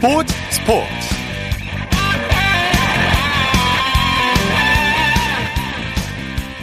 [0.00, 0.86] 스포츠 스포츠.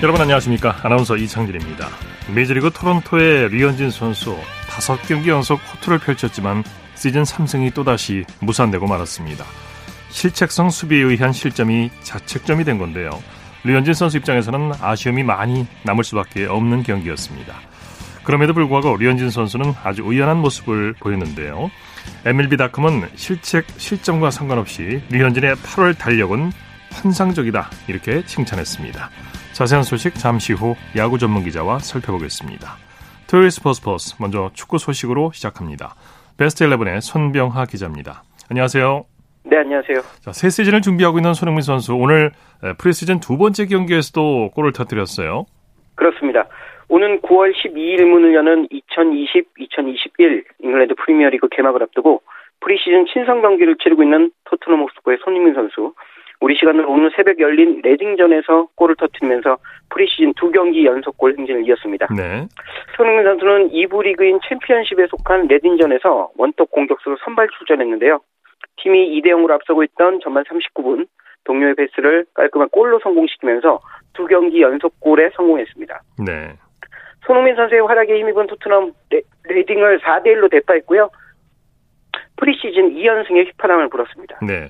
[0.02, 0.80] 여러분 안녕하십니까?
[0.82, 1.88] 아나운서 이창진입니다.
[2.34, 4.36] 메이저리그 토론토의 류현진 선수
[4.70, 6.64] 5경기 연속 호투를 펼쳤지만
[6.96, 9.46] 시즌 3승이 또다시 무산되고 말았습니다.
[10.10, 13.12] 실책성 수비에 의한 실점이 자책점이 된 건데요.
[13.66, 17.54] 류현진 선수 입장에서는 아쉬움이 많이 남을 수밖에 없는 경기였습니다.
[18.24, 21.70] 그럼에도 불구하고 류현진 선수는 아주 의연한 모습을 보였는데요
[22.26, 26.52] MLB.com은 실책, 실점과 상관없이 류현진의 8월 달력은
[26.92, 29.10] 환상적이다 이렇게 칭찬했습니다.
[29.54, 32.78] 자세한 소식 잠시 후 야구 전문 기자와 살펴보겠습니다.
[33.28, 35.96] 토요일 스포츠 버스 먼저 축구 소식으로 시작합니다.
[36.38, 38.24] 베스트 11의 손병하 기자입니다.
[38.50, 39.06] 안녕하세요.
[39.46, 40.02] 네, 안녕하세요.
[40.22, 42.32] 자, 새 시즌을 준비하고 있는 손흥민 선수 오늘
[42.78, 45.46] 프리시즌 두 번째 경기에서도 골을 터뜨렸어요.
[45.96, 46.46] 그렇습니다.
[46.90, 52.22] 오는 9월 12일 문을 여는 2020-2021 잉글랜드 프리미어리그 개막을 앞두고
[52.62, 55.94] 프리시즌 친선 경기를 치르고 있는 토트넘 홋스퍼의 손흥민 선수
[56.40, 59.58] 우리 시간으로 오늘 새벽 열린 레딩전에서 골을 터뜨리면서
[59.90, 62.08] 프리시즌 두 경기 연속 골 행진을 이었습니다.
[62.16, 62.46] 네.
[62.96, 68.20] 손흥민 선수는 2부 리그인 챔피언십에 속한 레딩전에서 원톱 공격수로 선발 출전했는데요.
[68.78, 71.08] 팀이 2대 0으로 앞서고 있던 전반 39분
[71.44, 73.80] 동료의 패스를 깔끔한 골로 성공시키면서
[74.14, 76.02] 두 경기 연속 골에 성공했습니다.
[76.26, 76.54] 네.
[77.28, 79.22] 손흥민 선수의 활약에 힘입은 토트넘 레,
[79.66, 81.10] 딩을 4대 1로 대파했고요.
[82.38, 84.40] 프리시즌 2연승에 휘파람을 불었습니다.
[84.48, 84.70] 네.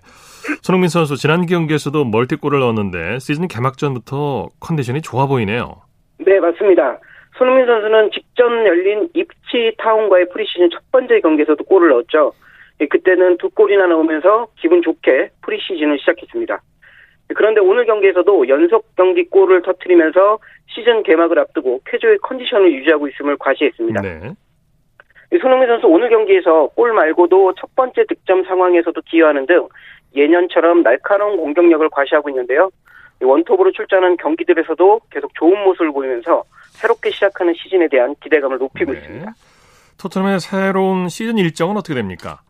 [0.64, 5.82] 손흥민 선수 지난 경기에서도 멀티골을 넣었는데 시즌 개막전부터 컨디션이 좋아 보이네요.
[6.20, 7.00] 네, 맞습니다.
[7.38, 12.34] 손흥민 선수는 직전 열린 입스위치 타운과의 프리시즌 첫 번째 경기에서도 골을 넣었죠.
[12.90, 16.60] 그때는 두 골이나 넣으면서 기분 좋게 프리시즌을 시작했습니다.
[17.36, 24.02] 그런데 오늘 경기에서도 연속 경기 골을 터트리면서 시즌 개막을 앞두고 쾌조의 컨디션을 유지하고 있음을 과시했습니다.
[24.02, 24.34] 네.
[25.42, 29.68] 손흥민 선수 오늘 경기에서 골 말고도 첫 번째 득점 상황에서도 기여하는 등
[30.16, 32.70] 예년처럼 날카로운 공격력을 과시하고 있는데요.
[33.22, 39.00] 원톱으로 출전한 경기들에서도 계속 좋은 모습을 보이면서 새롭게 시작하는 시즌에 대한 기대감을 높이고 네.
[39.00, 39.34] 있습니다.
[39.98, 42.42] 토트넘의 새로운 시즌 일정은 어떻게 됩니까?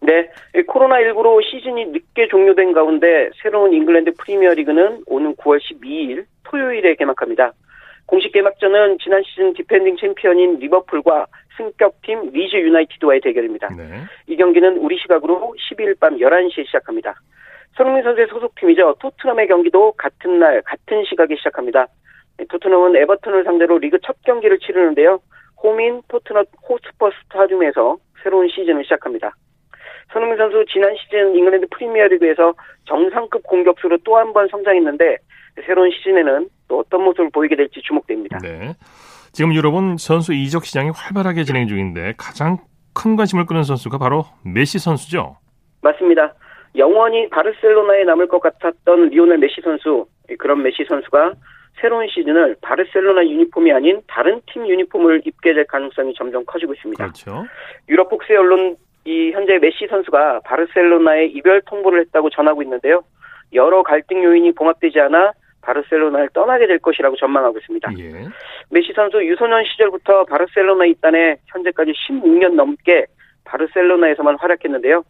[0.00, 7.52] 네, 코로나19로 시즌이 늦게 종료된 가운데 새로운 잉글랜드 프리미어리그는 오는 9월 12일 토요일에 개막합니다.
[8.06, 13.68] 공식 개막전은 지난 시즌 디펜딩 챔피언인 리버풀과 승격팀 리즈 유나이티드와의 대결입니다.
[13.76, 13.84] 네.
[14.26, 17.14] 이 경기는 우리 시각으로 12일 밤 11시에 시작합니다.
[17.76, 18.96] 손흥민 선수의 소속팀이죠.
[18.98, 21.86] 토트넘의 경기도 같은 날 같은 시각에 시작합니다.
[22.48, 25.20] 토트넘은 에버턴을 상대로 리그 첫 경기를 치르는데요.
[25.62, 29.34] 홈인 토트넘 호스퍼 스타디움에서 새로운 시즌을 시작합니다.
[30.12, 32.54] 손흥민 선수 지난 시즌 잉글랜드 프리미어리그에서
[32.86, 35.16] 정상급 공격수로 또 한 번 성장했는데
[35.66, 38.38] 새로운 시즌에는 또 어떤 모습을 보이게 될지 주목됩니다.
[38.38, 38.74] 네.
[39.32, 42.58] 지금 유럽은 선수 이적 시장이 활발하게 진행 중인데 가장
[42.94, 45.36] 큰 관심을 끄는 선수가 바로 메시 선수죠.
[45.82, 46.34] 맞습니다.
[46.76, 50.06] 영원히 바르셀로나에 남을 것 같았던 리오넬 메시 선수
[50.38, 51.34] 그런 메시 선수가
[51.80, 57.02] 새로운 시즌을 바르셀로나 유니폼이 아닌 다른 팀 유니폼을 입게 될 가능성이 점점 커지고 있습니다.
[57.02, 57.44] 그렇죠.
[57.88, 63.02] 유럽 복수의 언론 이 현재 메시 선수가 바르셀로나에 이별 통보를 했다고 전하고 있는데요.
[63.52, 67.92] 여러 갈등 요인이 봉합되지 않아 바르셀로나를 떠나게 될 것이라고 전망하고 있습니다.
[67.98, 68.12] 예.
[68.70, 73.06] 메시 선수 유소년 시절부터 바르셀로나 입단에 현재까지 16년 넘게
[73.44, 75.02] 바르셀로나에서만 활약했는데요.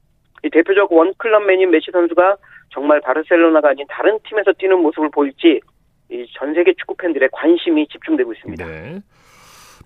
[0.44, 2.36] 이 대표적 원클럽맨인 메시 선수가
[2.70, 5.60] 정말 바르셀로나가 아닌 다른 팀에서 뛰는 모습을 보일지
[6.38, 8.66] 전 세계 축구 팬들의 관심이 집중되고 있습니다.
[8.66, 9.00] 네.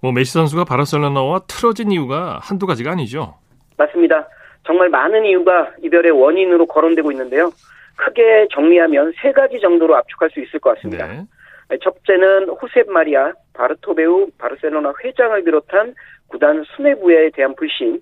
[0.01, 3.35] 뭐 메시 선수가 바르셀로나와 틀어진 이유가 한두 가지가 아니죠.
[3.77, 4.29] 맞습니다.
[4.67, 7.51] 정말 많은 이유가 이별의 원인으로 거론되고 있는데요.
[7.97, 11.07] 크게 정리하면 세 가지 정도로 압축할 수 있을 것 같습니다.
[11.07, 11.79] 네.
[11.83, 15.95] 첫째는 호셉 마리아 바르토베우 바르셀로나 회장을 비롯한
[16.29, 18.01] 구단 수뇌부에 대한 불신.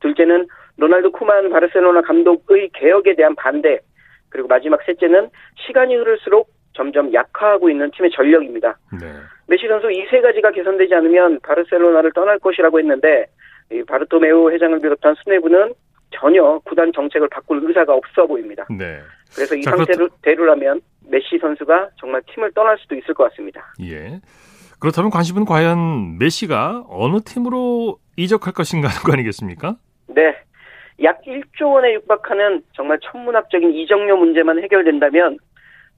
[0.00, 0.46] 둘째는
[0.76, 3.80] 로날드 쿠만 바르셀로나 감독의 개혁에 대한 반대.
[4.28, 5.28] 그리고 마지막 셋째는
[5.66, 8.78] 시간이 흐를수록 점점 약화하고 있는 팀의 전력입니다.
[9.00, 9.12] 네.
[9.46, 13.26] 메시 선수 이 세 가지가 개선되지 않으면 바르셀로나를 떠날 것이라고 했는데
[13.86, 15.74] 바르토메우 회장을 비롯한 수뇌부는
[16.14, 18.66] 전혀 구단 정책을 바꿀 의사가 없어 보입니다.
[18.70, 19.00] 네.
[19.34, 23.72] 그래서 이 자, 상태로대로라면 메시 선수가 정말 팀을 떠날 수도 있을 것 같습니다.
[23.82, 24.20] 예.
[24.78, 29.76] 그렇다면 관심은 과연 메시가 어느 팀으로 이적할 것인가 하는 거 아니겠습니까?
[30.08, 30.34] 네.
[31.02, 35.38] 약 1조 원에 육박하는 정말 천문학적인 이적료 문제만 해결된다면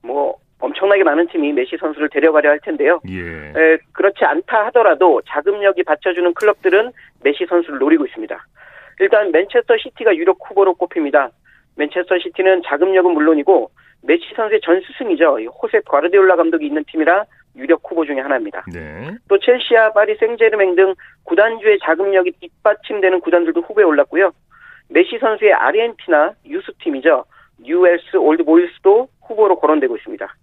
[0.02, 3.00] 뭐 엄청나게 많은 팀이 메시 선수를 데려가려 할 텐데요.
[3.08, 3.20] 예.
[3.20, 6.92] 에, 그렇지 않다 하더라도 자금력이 받쳐주는 클럽들은
[7.22, 8.46] 메시 선수를 노리고 있습니다.
[9.00, 11.30] 일단 맨체스터 시티가 유력 후보로 꼽힙니다.
[11.76, 13.70] 맨체스터 시티는 자금력은 물론이고
[14.02, 15.38] 메시 선수의 전 스승이죠.
[15.62, 17.24] 호세 과르디올라 감독이 있는 팀이라
[17.56, 18.64] 유력 후보 중의 하나입니다.
[18.72, 19.10] 네.
[19.28, 24.32] 또 첼시와 파리 생제르맹 등 구단주의 자금력이 뒷받침되는 구단들도 후보에 올랐고요.
[24.88, 27.24] 메시 선수의 아르헨티나 유스팀이죠.
[27.58, 30.34] 뉴엘스 올드보이스도 후보로 거론되고 있습니다.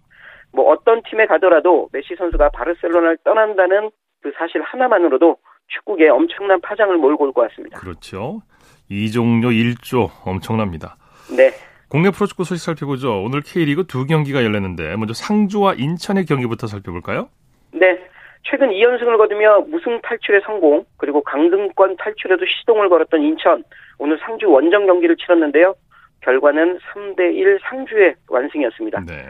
[0.52, 3.90] 뭐 어떤 팀에 가더라도 메시 선수가 바르셀로나를 떠난다는
[4.22, 5.36] 그 사실 하나만으로도
[5.68, 7.78] 축구계에 엄청난 파장을 몰고 올 것 같습니다.
[7.78, 8.42] 그렇죠.
[8.90, 10.96] 이종료 1조 엄청납니다.
[11.34, 11.50] 네.
[11.88, 13.22] 국내 프로축구 소식 살펴보죠.
[13.22, 17.28] 오늘 K리그 두 경기가 열렸는데 먼저 상주와 인천의 경기부터 살펴볼까요?
[17.72, 17.98] 네.
[18.44, 23.62] 최근 2연승을 거두며 무승 탈출에 성공, 그리고 강등권 탈출에도 시동을 걸었던 인천,
[23.98, 25.74] 오늘 상주 원정 경기를 치렀는데요.
[26.22, 29.04] 결과는 3대1 상주의 완승이었습니다.
[29.06, 29.26] 네.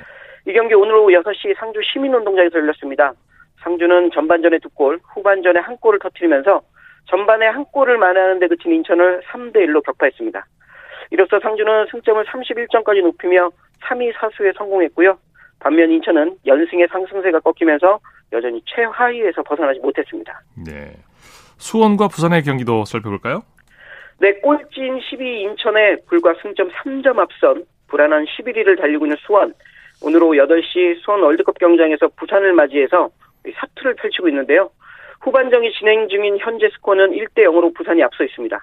[0.47, 3.13] 이 경기 오늘 오후 6시 상주 시민운동장에서 열렸습니다.
[3.63, 6.63] 상주는 전반전에 두 골, 후반전에 한 골을 터뜨리면서
[7.07, 10.47] 전반에 한 골을 만회하는데 그친 인천을 3대1로 격파했습니다.
[11.11, 13.51] 이로써 상주는 승점을 31점까지 높이며
[13.83, 15.17] 3위 사수에 성공했고요.
[15.61, 18.01] 반면 인천은 연승의 상승세가 꺾이면서
[18.33, 20.41] 여전히 최하위에서 벗어나지 못했습니다.
[20.67, 20.93] 네.
[21.59, 23.43] 수원과 부산의 경기도 살펴볼까요?
[24.23, 29.53] 네, 꼴찌인 12위 인천에 불과 승점 3점 앞선 불안한 11위를 달리고 있는 수원.
[30.01, 33.11] 오늘 오후 8시 수원 월드컵 경장에서 부산을 맞이해서
[33.53, 34.71] 사투를 펼치고 있는데요.
[35.23, 38.63] 후반전이 진행 중인 현재 스코어는 1대 0으로 부산이 앞서 있습니다.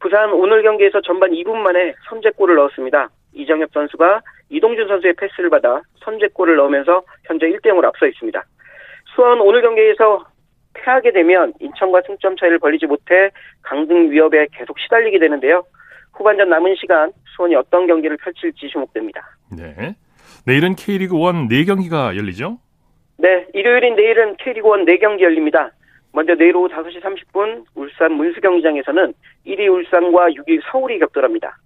[0.00, 3.10] 부산 오늘 경기에서 전반 2분 만에 선제골을 넣었습니다.
[3.34, 8.42] 이정엽 선수가 이동준 선수의 패스를 받아 선제골을 넣으면서 현재 1대 0으로 앞서 있습니다.
[9.14, 10.24] 수원 오늘 경기에서
[10.82, 13.30] 패하게 되면 인천과 승점 차이를 벌리지 못해
[13.62, 15.64] 강등 위협에 계속 시달리게 되는데요.
[16.14, 19.36] 후반전 남은 시간 수원이 어떤 경기를 펼칠지 주목됩니다.
[19.56, 19.94] 네.
[20.46, 22.58] 내일은 K리그 1 4경기가 열리죠?
[23.18, 25.70] 네, 일요일인 내일은 K리그 1 4경기 열립니다.
[26.12, 29.12] 먼저 내일 오후 5시 30분 울산 문수경기장에서는
[29.46, 31.56] 1위 울산과 6위 서울이 격돌합니다.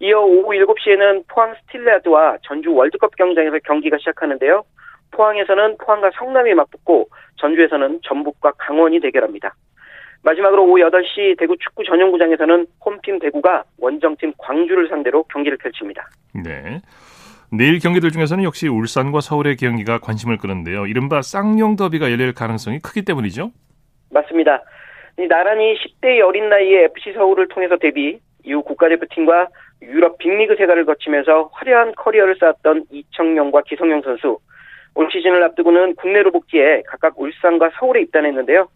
[0.00, 4.64] 이어 오후 7시에는 포항 스틸레아드와 전주 월드컵 경기장에서 경기가 시작하는데요.
[5.12, 9.54] 포항에서는 포항과 성남이 맞붙고 전주에서는 전북과 강원이 대결합니다.
[10.24, 16.08] 마지막으로 오후 8시 대구 축구 전용구장에서는 홈팀 대구가 원정팀 광주를 상대로 경기를 펼칩니다.
[16.44, 16.80] 네.
[17.50, 20.86] 내일 경기들 중에서는 역시 울산과 서울의 경기가 관심을 끄는데요.
[20.86, 23.50] 이른바 쌍용 더비가 열릴 가능성이 크기 때문이죠?
[24.10, 24.62] 맞습니다.
[25.28, 29.48] 나란히 10대의 어린 나이에 FC 서울을 통해서 데뷔, 이후 국가대표팀과
[29.82, 34.38] 유럽 빅리그 세가를 거치면서 화려한 커리어를 쌓았던 이청용과 기성용 선수.
[34.94, 38.68] 올 시즌을 앞두고는 국내로 복귀해 각각 울산과 서울에 입단했는데요.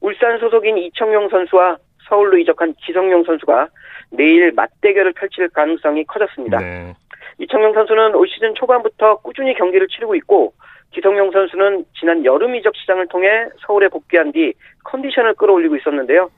[0.00, 1.76] 울산 소속인 이청용 선수와
[2.08, 3.68] 서울로 이적한 기성용 선수가
[4.10, 6.58] 내일 맞대결을 펼칠 가능성이 커졌습니다.
[6.58, 6.94] 네.
[7.38, 10.52] 이청용 선수는 올 시즌 초반부터 꾸준히 경기를 치르고 있고
[10.92, 13.28] 기성용 선수는 지난 여름 이적 시장을 통해
[13.66, 14.52] 서울에 복귀한 뒤
[14.84, 16.30] 컨디션을 끌어올리고 있었는데요.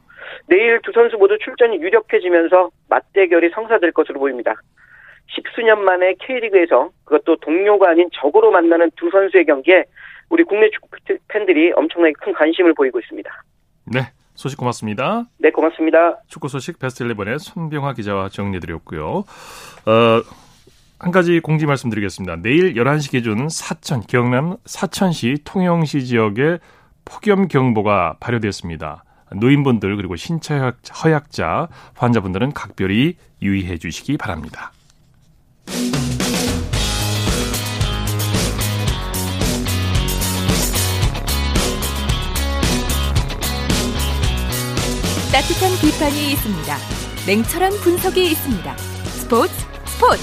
[0.46, 4.54] 내일 두 선수 모두 출전이 유력해지면서 맞대결이 성사될 것으로 보입니다.
[5.34, 9.84] 십수년 만에 K리그에서 그것도 동료가 아닌 적으로 만나는 두 선수의 경기에
[10.28, 10.88] 우리 국내 축구
[11.28, 13.30] 팬들이 엄청나게 큰 관심을 보이고 있습니다.
[13.86, 14.00] 네,
[14.34, 15.24] 소식 고맙습니다.
[15.38, 16.18] 네, 고맙습니다.
[16.28, 19.04] 축구 소식 베스트 11의 손병화 기자와 정리해드렸고요.
[19.06, 20.22] 어,
[20.98, 22.36] 한 가지 공지 말씀드리겠습니다.
[22.42, 26.58] 내일 11시 기준 사천, 경남 사천시 통영시 지역에
[27.04, 29.04] 폭염 경보가 발효됐습니다.
[29.34, 30.58] 노인분들 그리고 신체
[31.02, 34.72] 허약자 환자분들은 각별히 유의해 주시기 바랍니다.
[45.32, 46.76] 따뜻한 비판이 있습니다.
[47.26, 48.76] 냉철한 분석이 있습니다.
[48.76, 49.52] 스포츠
[49.86, 50.22] 스포츠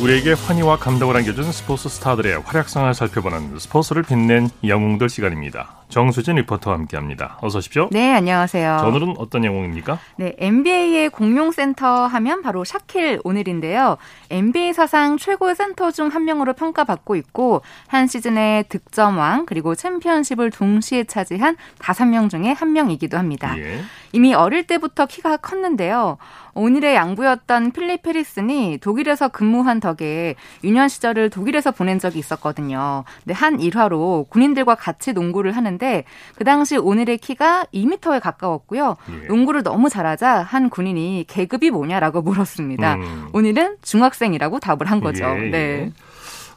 [0.00, 5.79] 우리에게 환희와 감동을 안겨준 스포츠 스타들의 활약상을 살펴보는 스포츠를 빛낸 영웅들 시간입니다.
[5.90, 7.36] 정수진 리포터와 함께합니다.
[7.42, 7.88] 어서 오십시오.
[7.90, 8.78] 네, 안녕하세요.
[8.80, 9.98] 자, 오늘은 어떤 영웅입니까?
[10.16, 13.96] 네, NBA의 공룡센터 하면 바로 샤킬 오닐인데요.
[14.30, 21.04] NBA 사상 최고의 센터 중 한 명으로 평가받고 있고 한 시즌의 득점왕 그리고 챔피언십을 동시에
[21.04, 23.54] 차지한 다섯 명 중에 한 명이기도 합니다.
[23.58, 23.80] 예.
[24.12, 26.18] 이미 어릴 때부터 키가 컸는데요.
[26.52, 33.04] 오늘의 양부였던 필립 페리슨이 독일에서 근무한 덕에 유년 시절을 독일에서 보낸 적이 있었거든요.
[33.22, 36.04] 근데 한 일화로 군인들과 같이 농구를 하는 했는데
[36.36, 38.96] 그 당시 오늘의 키가 2미터에 가까웠고요.
[39.10, 39.26] 예.
[39.26, 42.96] 농구를 너무 잘하자 한 군인이 계급이 뭐냐라고 물었습니다.
[42.96, 43.28] 음.
[43.32, 45.24] 오늘은 중학생이라고 답을 한 거죠.
[45.24, 45.50] 예, 예.
[45.50, 45.92] 네.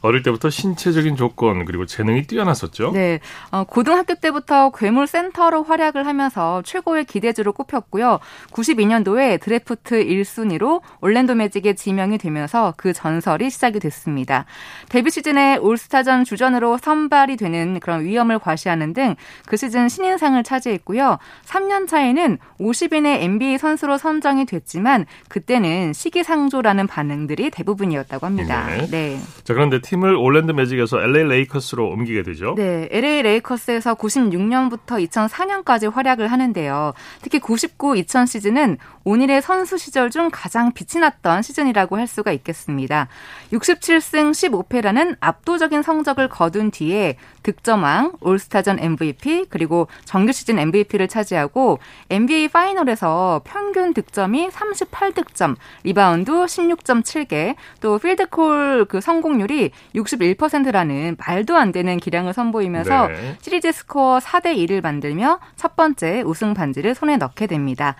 [0.04, 2.92] 어릴 때부터 신체적인 조건 그리고 재능이 뛰어났었죠.
[2.92, 3.20] 네,
[3.50, 8.20] 어, 고등학교 때부터 괴물 센터로 활약을 하면서 최고의 기대주로 꼽혔고요.
[8.52, 14.44] 92년도에 드래프트 1순위로 올랜도 매직에 지명이 되면서 그 전설이 시작이 됐습니다.
[14.88, 21.18] 데뷔 시즌에 올스타전 주전으로 선발이 되는 그런 위험을 과시하는 등 그 시즌 신인상을 차지했고요.
[21.44, 28.66] 3년 차에는 50인의 NBA 선수로 선정이 됐지만 그때는 시기상조라는 반응들이 대부분이었다고 합니다.
[28.66, 28.86] 네.
[28.90, 29.20] 네.
[29.44, 32.54] 자 그런데 팀을 올랜드 매직에서 LA 레이커스로 옮기게 되죠.
[32.56, 36.92] 네, LA 레이커스에서 96년부터 2004년까지 활약을 하는데요.
[37.22, 43.08] 특히 99-2000 시즌은 온일의 선수 시절 중 가장 빛이 났던 시즌이라고 할 수가 있겠습니다.
[43.52, 51.78] 67승 15패라는 압도적인 성적을 거둔 뒤에 득점왕, 올스타전 MVP, 그리고 정규 시즌 MVP를 차지하고
[52.10, 61.98] NBA 파이널에서 평균 득점이 38득점, 리바운드 16.7개, 또 필드골 그 성공률이 61%라는 말도 안 되는
[61.98, 63.36] 기량을 선보이면서 네.
[63.40, 67.94] 시리즈 스코어 4대 1을 만들며 첫 번째 우승 반지를 손에 넣게 됩니다.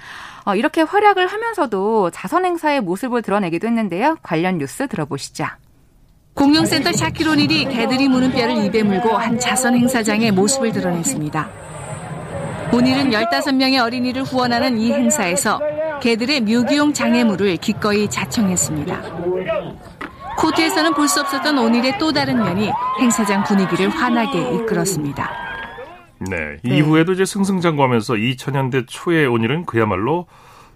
[0.44, 4.18] 어, 이렇게 활약을 하면서도 자선 행사에 모습을 드러내기도 했는데요.
[4.22, 5.46] 관련 뉴스 들어보시죠.
[6.34, 11.48] 공룡센터 샤킬 오닐이 개들이 무는 뼈를 입에 물고 한 자선 행사장에 모습을 드러냈습니다.
[12.72, 15.60] 오닐은 15명의 어린이를 후원하는 이 행사에서
[16.02, 19.00] 개들의 묘기용 장애물을 기꺼이 자청했습니다.
[20.38, 25.30] 코트에서는 볼 수 없었던 오늘의 또 다른 면이 행사장 분위기를 환하게 이끌었습니다.
[26.28, 26.76] 네, 네.
[26.76, 30.26] 이후에도 이제 승승장구하면서 2000년대 초에 오늘은 그야말로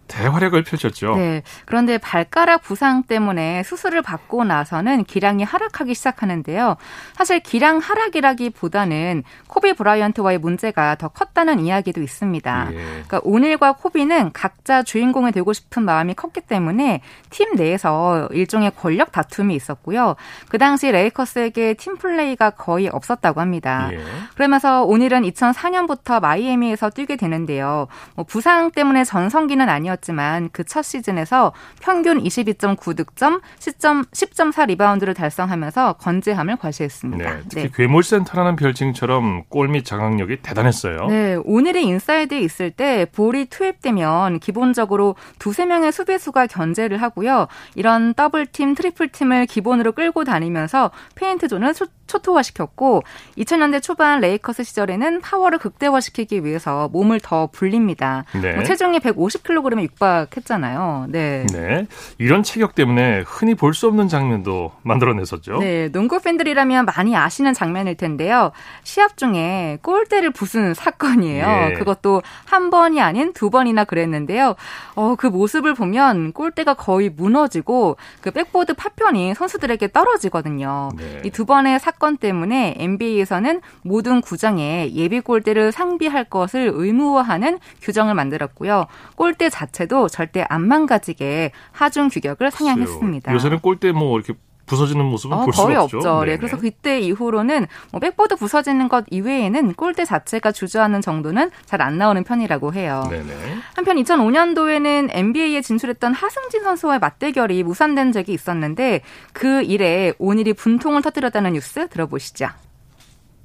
[0.08, 1.16] 대활약을 펼쳤죠.
[1.16, 1.42] 네.
[1.66, 6.76] 그런데 발가락 부상 때문에 수술을 받고 나서는 기량이 하락하기 시작하는데요.
[7.14, 12.68] 사실 기량 하락이라기보다는 코비 브라이언트와의 문제가 더 컸다는 이야기도 있습니다.
[12.72, 12.76] 예.
[12.76, 19.54] 그러니까 오닐과 코비는 각자 주인공이 되고 싶은 마음이 컸기 때문에 팀 내에서 일종의 권력 다툼이
[19.54, 20.16] 있었고요.
[20.48, 23.90] 그 당시 레이커스에게 팀 플레이가 거의 없었다고 합니다.
[23.92, 24.00] 예.
[24.34, 27.88] 그러면서 오닐은 2004년부터 마이애미에서 뛰게 되는데요.
[28.14, 35.94] 뭐 부상 때문에 전성기는 아니었 아니었지만 그 첫 시즌에서 평균 22.9득점, 10점, 10.4 리바운드를 달성하면서
[35.94, 37.24] 건재함을 과시했습니다.
[37.24, 37.70] 네, 특히 네.
[37.74, 41.06] 괴물센터라는 별칭처럼 골 밑 장악력이 대단했어요.
[41.08, 47.48] 네, 오닐이 인사이드에 있을 때 볼이 투입되면 기본적으로 두세 명의 수비수가 견제를 하고요.
[47.74, 51.74] 이런 더블팀, 트리플팀을 기본으로 끌고 다니면서 페인트 존을
[52.08, 53.02] 초토화시켰고
[53.38, 58.24] 2000년대 초반 레이커스 시절에는 파워를 극대화시키기 위해서 몸을 더 불립니다.
[58.42, 58.54] 네.
[58.54, 61.06] 뭐 체중이 150kg에 육박했잖아요.
[61.10, 61.46] 네.
[61.52, 61.86] 네.
[62.18, 65.58] 이런 체격 때문에 흔히 볼 수 없는 장면도 만들어냈었죠.
[65.58, 65.88] 네.
[65.92, 68.50] 농구 팬들이라면 많이 아시는 장면일 텐데요.
[68.82, 71.46] 시합 중에 골대를 부순 사건이에요.
[71.46, 71.72] 네.
[71.74, 74.56] 그것도 한 번이 아닌 두 번이나 그랬는데요.
[74.96, 80.88] 어, 그 모습을 보면 골대가 거의 무너지고 그 백보드 파편이 선수들에게 떨어지거든요.
[80.96, 81.20] 네.
[81.24, 88.14] 이 두 번의 사건 사건 때문에 NBA에서는 모든 구장에 예비 골대를 상비할 것을 의무화하는 규정을
[88.14, 88.86] 만들었고요.
[89.16, 93.34] 골대 자체도 절대 안 망가지게 하중 규격을 상향했습니다.
[93.34, 94.34] 요새는 골대 뭐 이렇게
[94.68, 95.96] 부서지는 모습은 어, 볼 거의 없죠.
[95.98, 96.24] 없죠.
[96.24, 101.96] 네, 그래서 그때 이후로는 뭐 백보드 부서지는 것 이외에는 골대 자체가 주저앉는 정도는 잘 안
[101.96, 103.06] 나오는 편이라고 해요.
[103.08, 103.32] 네네.
[103.74, 109.00] 한편 2005년도에는 NBA에 진출했던 하승진 선수와의 맞대결이 무산된 적이 있었는데
[109.32, 112.48] 그 일에 오닐이 분통을 터뜨렸다는 뉴스 들어보시죠.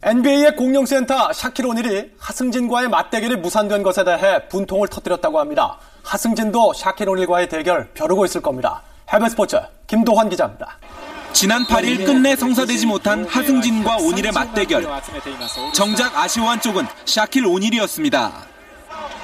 [0.01, 5.77] NBA의 공룡센터 샤킬 오닐이 하승진과의 맞대결이 무산된 것에 대해 분통을 터뜨렸다고 합니다.
[6.03, 8.82] 하승진도 샤킬 오닐과의 대결 벼르고 있을 겁니다.
[9.10, 10.77] 해외 스포츠 김도환 기자입니다.
[11.34, 14.88] 지난 8일 끝내 성사되지 못한 하승진과 오닐의 맞대결.
[15.74, 18.32] 정작 아쉬워한 쪽은 샤킬 오닐이었습니다.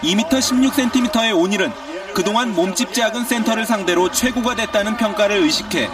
[0.01, 1.72] 2m 16cm의 오닐은
[2.13, 5.88] 그동안 몸집 작은 센터를 상대로 최고가 됐다는 평가를 의식해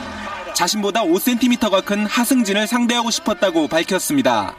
[0.53, 4.55] 자신보다 5cm가 큰 하승진을 상대하고 싶었다고 밝혔습니다.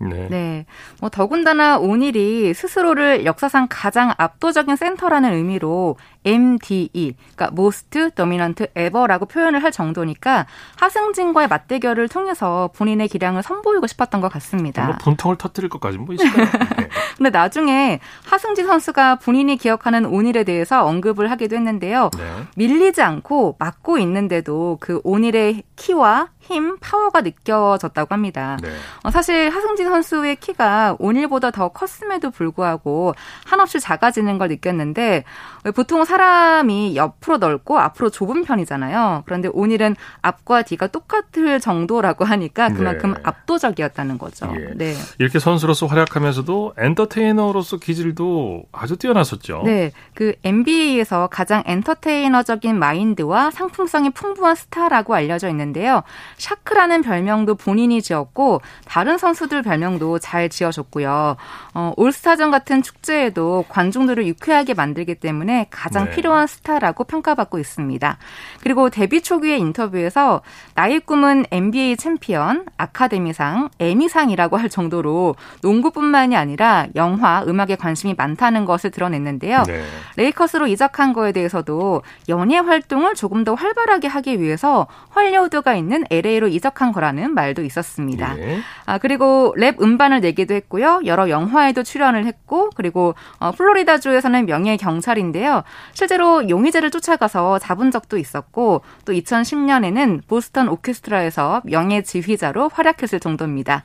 [0.00, 0.28] 네.
[0.30, 0.66] 네.
[1.00, 9.62] 뭐 더군다나 오닐이 스스로를 역사상 가장 압도적인 센터라는 의미로 MDE, 그러니까 Most Dominant Ever라고 표현을
[9.62, 10.46] 할 정도니까
[10.76, 14.86] 하승진과의 맞대결을 통해서 본인의 기량을 선보이고 싶었던 것 같습니다.
[14.86, 16.46] 뭐 분통을 터뜨릴 것까지는 뭐 있을까요?
[16.78, 16.88] 네.
[17.16, 22.10] 근데 나중에 하승진 선수가 본인이 기억하는 오닐에 대해서 언급을 하기도 했는데요.
[22.16, 22.24] 네.
[22.56, 28.56] 밀리지 않고 막고 있는데도 그 오닐의 키와 힘, 파워가 느껴졌다고 합니다.
[28.62, 28.70] 네.
[29.02, 35.24] 어, 사실 하승진 선수의 키가 오닐보다 더 컸음에도 불구하고 한없이 작아지는 걸 느꼈는데
[35.74, 39.22] 보통 사람이 옆으로 넓고 앞으로 좁은 편이잖아요.
[39.26, 43.20] 그런데 오닐은 앞과 뒤가 똑같을 정도라고 하니까 그만큼 네.
[43.22, 44.52] 압도적이었다는 거죠.
[44.56, 44.72] 예.
[44.74, 44.94] 네.
[45.18, 49.62] 이렇게 선수로서 활약하면서도 엔터테이너로서 기질도 아주 뛰어났었죠.
[49.64, 49.92] 네.
[50.14, 56.02] 그 NBA에서 가장 엔터테이너적인 마인드와 상품성이 풍부한 스타라고 알려져 있는데요.
[56.36, 61.36] 샤크라는 별명도 본인이 지었고 다른 선수들 별명도 잘 지어줬고요.
[61.74, 66.10] 어, 올스타전 같은 축제에도 관중들을 유쾌하게 만들기 때문에 가장 가장 네.
[66.10, 68.18] 필요한 스타라고 평가받고 있습니다.
[68.62, 70.42] 그리고 데뷔 초기의 인터뷰에서
[70.74, 78.90] 나의 꿈은 NBA 챔피언, 아카데미상, 에미상이라고 할 정도로 농구뿐만이 아니라 영화, 음악에 관심이 많다는 것을
[78.90, 79.64] 드러냈는데요.
[79.64, 79.82] 네.
[80.16, 84.86] 레이커스로 이적한 거에 대해서도 연예 활동을 조금 더 활발하게 하기 위해서
[85.16, 88.38] 헐리우드가 있는 LA로 이적한 거라는 말도 있었습니다.
[88.38, 88.58] 예.
[88.86, 91.00] 아, 그리고 랩 음반을 내기도 했고요.
[91.06, 95.64] 여러 영화에도 출연을 했고, 그리고 어, 플로리다주에서는 명예 경찰인데요.
[95.92, 103.82] 실제로 용의자를 쫓아가서 잡은 적도 있었고, 또 2010년에는 보스턴 오케스트라에서 명예 지휘자로 활약했을 정도입니다.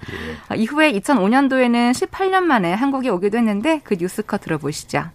[0.49, 5.05] 아, 이후에 2005년도에는 18년 만에 한국에 오기도 했는데 그 뉴스컷 들어보시죠.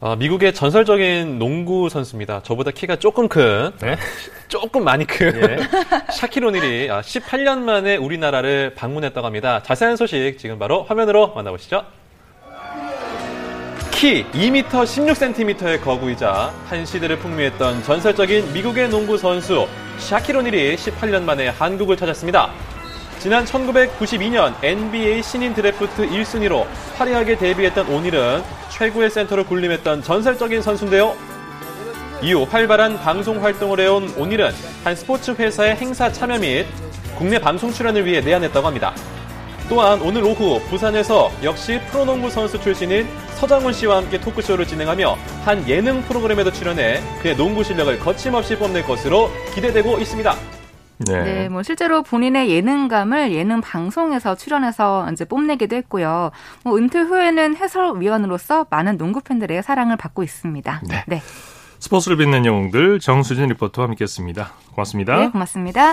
[0.00, 2.42] 어, 미국의 전설적인 농구 선수입니다.
[2.44, 3.96] 저보다 키가 조금 큰, 네.
[4.46, 5.58] 조금 많이 큰
[6.12, 9.60] 샤킬 오닐이 18년 만에 우리나라를 방문했다고 합니다.
[9.64, 11.84] 자세한 소식 지금 바로 화면으로 만나보시죠.
[13.98, 19.66] 키 2m 16cm의 거구이자 한 시대를 풍미했던 전설적인 미국의 농구 선수
[19.98, 22.52] 샤킬 오닐이 18년 만에 한국을 찾았습니다.
[23.18, 26.64] 지난 1992년 NBA 신인 드래프트 1순위로
[26.96, 31.16] 화려하게 데뷔했던 오닐은 최고의 센터로 군림했던 전설적인 선수인데요.
[32.22, 34.52] 이후 활발한 방송 활동을 해온 오닐은
[34.84, 36.66] 한 스포츠 회사의 행사 참여 및
[37.16, 38.94] 국내 방송 출연을 위해 내한했다고 합니다.
[39.68, 43.06] 또한 오늘 오후 부산에서 역시 프로농구 선수 출신인
[43.36, 49.30] 서장훈 씨와 함께 토크쇼를 진행하며 한 예능 프로그램에도 출연해 그의 농구 실력을 거침없이 뽐낼 것으로
[49.54, 50.34] 기대되고 있습니다.
[51.06, 51.22] 네.
[51.22, 56.30] 네, 뭐 실제로 본인의 예능감을 예능 방송에서 출연해서 이제 뽐내기도 했고요.
[56.64, 60.80] 뭐 은퇴 후에는 해설위원으로서 많은 농구 팬들의 사랑을 받고 있습니다.
[60.88, 61.04] 네.
[61.06, 61.22] 네,
[61.78, 64.50] 스포츠를 빛낸 영웅들 정수진 리포터와 함께했습니다.
[64.74, 65.16] 고맙습니다.
[65.16, 65.92] 네, 고맙습니다.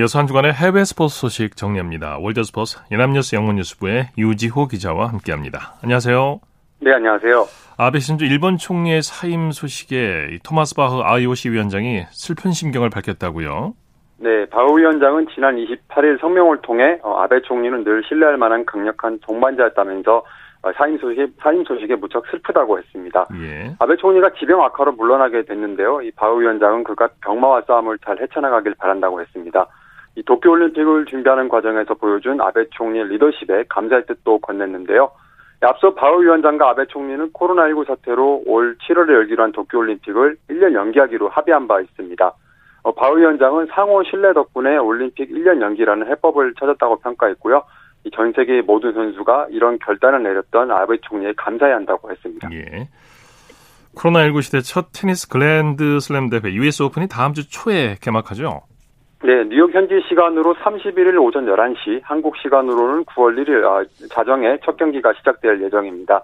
[0.00, 2.16] 이어서 한 주간의 해외 스포츠 소식 정리합니다.
[2.20, 5.74] 월드스포츠 연합뉴스 영문뉴스부의 유지호 기자와 함께합니다.
[5.82, 6.40] 안녕하세요.
[6.80, 7.44] 네, 안녕하세요.
[7.76, 13.74] 아베 신조 일본 총리의 사임 소식에 토마스 바흐 IOC 위원장이 슬픈 심경을 밝혔다고요.
[14.20, 20.24] 네, 바우 위원장은 지난 28일 성명을 통해 어, 아베 총리는 늘 신뢰할 만한 강력한 동반자였다면서
[20.62, 23.26] 어, 사임 소식에 사임 소식에 무척 슬프다고 했습니다.
[23.42, 23.74] 예.
[23.78, 26.00] 아베 총리가 지병 악화로 물러나게 됐는데요.
[26.00, 29.66] 이 바우 위원장은 그가 병마와 싸움을 잘 헤쳐나가길 바란다고 했습니다.
[30.16, 35.10] 이 도쿄올림픽을 준비하는 과정에서 보여준 아베 총리의 리더십에 감사의 뜻도 건넸는데요.
[35.62, 41.68] 앞서 바우 위원장과 아베 총리는 코로나19 사태로 올 7월에 열기로 한 도쿄올림픽을 1년 연기하기로 합의한
[41.68, 42.32] 바 있습니다.
[42.82, 47.62] 어, 바우 위원장은 상호 신뢰 덕분에 올림픽 1년 연기라는 해법을 찾았다고 평가했고요.
[48.04, 52.48] 이전 세계의 모든 선수가 이런 결단을 내렸던 아베 총리에 감사해야 한다고 했습니다.
[52.52, 52.88] 예.
[53.96, 58.62] 코로나19 시대 첫 테니스 글랜드 슬램 대회 US 오픈이 다음 주 초에 개막하죠.
[59.22, 65.12] 네, 뉴욕 현지 시간으로 31일 오전 11시, 한국 시간으로는 9월 1일 아, 자정에 첫 경기가
[65.12, 66.22] 시작될 예정입니다.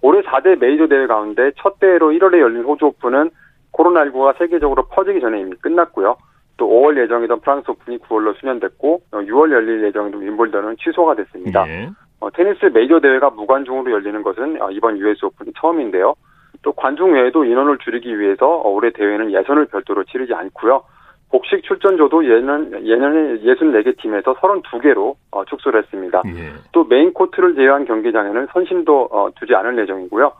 [0.00, 3.30] 올해 4대 메이저 대회 가운데 첫 대회로 1월에 열린 호주 오픈은
[3.72, 6.16] 코로나19가 세계적으로 퍼지기 전에 이미 끝났고요.
[6.56, 11.68] 또 5월 예정이던 프랑스 오픈이 9월로 수년됐고 6월 열릴 예정이던 윈블던은 취소가 됐습니다.
[11.68, 11.90] 예.
[12.20, 16.14] 어, 테니스 메이저 대회가 무관중으로 열리는 것은 어, 이번 US 오픈이 처음인데요.
[16.62, 20.82] 또 관중 외에도 인원을 줄이기 위해서 어, 올해 대회는 예선을 별도로 치르지 않고요.
[21.30, 26.22] 복식 출전조도 예년, 예년에 64개 팀에서 32개로 어, 축소를 했습니다.
[26.26, 26.52] 예.
[26.72, 30.32] 또 메인 코트를 제외한 경기장에는 선심도 어, 두지 않을 예정이고요.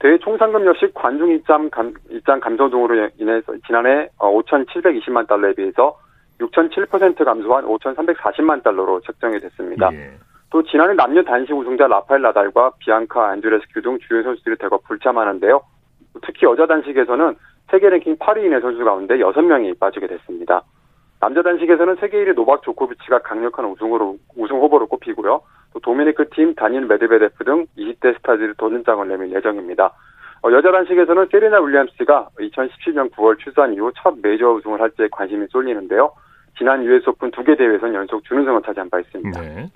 [0.00, 5.54] 대회 총 상금 역시 관중 입장 감, 입장 감소 등으로 인해서 지난해 어, 5,720만 달러에
[5.54, 5.96] 비해서
[6.40, 9.90] 6.7% 감소한 5,340만 달러로 책정이 됐습니다.
[9.92, 10.10] 예.
[10.50, 15.62] 또 지난해 남녀 단식 우승자 라파엘 나달과 비앙카 안드레스쿠 등 주요 선수들이 대거 불참하는데요.
[16.26, 17.36] 특히 여자 단식에서는
[17.72, 20.62] 세계 랭킹 8위 이내 선수 가운데 6명이 빠지게 됐습니다.
[21.20, 25.40] 남자 단식에서는 세계 1위 노박 조코비치가 강력한 우승으로 우승 후보로 꼽히고요.
[25.72, 29.90] 또 도미니크 팀 다니엘 메드베데프 등 20대 스타들이 도전장을 내밀 예정입니다.
[30.44, 36.12] 어, 여자 단식에서는 세리나 윌리엄스가 2017년 9월 출산 이후 첫 메이저 우승을 할지에 관심이 쏠리는데요.
[36.58, 39.40] 지난 US 오픈 두 개 대회에서는 연속 준우승을 차지한 바 있습니다.
[39.40, 39.66] 네.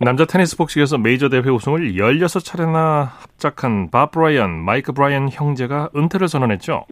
[0.00, 6.84] 남자 테니스 복식에서 메이저 대회 우승을 16차례나 합작한 밥 브라이언, 마이크 브라이언 형제가 은퇴를 선언했죠.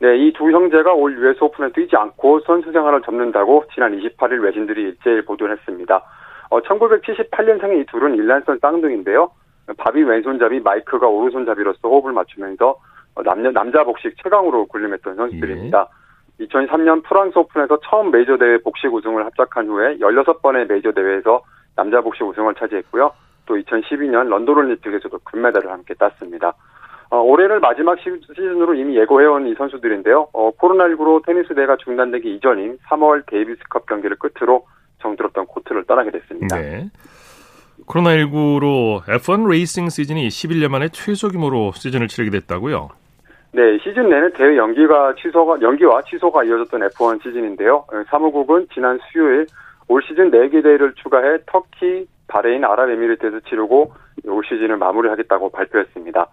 [0.00, 4.82] 네, 이 두 형제가 올 US 오픈에 뛰지 않고 선수 생활을 접는다고 지난 28일 외신들이
[4.82, 6.02] 일제히 보도를 했습니다.
[6.50, 9.30] 어, 1978년생의 이 둘은 일란성 쌍둥이인데요.
[9.78, 12.76] 바비 왼손잡이, 마이크가 오른손잡이로서 호흡을 맞추면서
[13.24, 15.88] 남녀 남자 복식 최강으로 군림했던 선수들입니다.
[16.40, 16.44] 예.
[16.46, 21.40] 2003년 프랑스 오픈에서 처음 메이저 대회 복식 우승을 합작한 후에 16번의 메이저 대회에서
[21.76, 23.12] 남자 복식 우승을 차지했고요.
[23.46, 26.54] 또 2012년 런던 올림픽에서도 금메달을 함께 땄습니다.
[27.10, 30.28] 어, 올해를 마지막 시즌으로 이미 예고해온 이 선수들인데요.
[30.32, 34.66] 어, 코로나19로 테니스 대회가 중단되기 이전인 3월 데이비스컵 경기를 끝으로
[35.00, 36.56] 정들었던 코트를 떠나게 됐습니다.
[36.56, 36.90] 네.
[37.86, 42.88] 코로나19로 F1 레이싱 시즌이 11년 만에 최소 규모로 시즌을 치르게 됐다고요?
[43.52, 47.84] 네, 시즌 내내 대회 연기가 취소가 연기와 취소가 이어졌던 F1 시즌인데요.
[48.08, 49.46] 사무국은 지난 수요일
[49.88, 53.92] 올 시즌 4개 대회를 추가해 터키, 바레인, 아랍에미리트에서 치르고
[54.26, 56.26] 올 시즌을 마무리하겠다고 발표했습니다.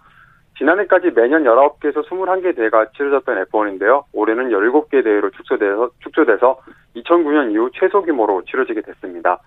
[0.58, 4.04] 지난해까지 매년 19개에서 21개 대회가 치러졌던 F1인데요.
[4.14, 6.60] 올해는 17개 대회로 축소돼서, 축소돼서
[6.96, 9.40] 2009년 이후 최소 규모로 치러지게 됐습니다.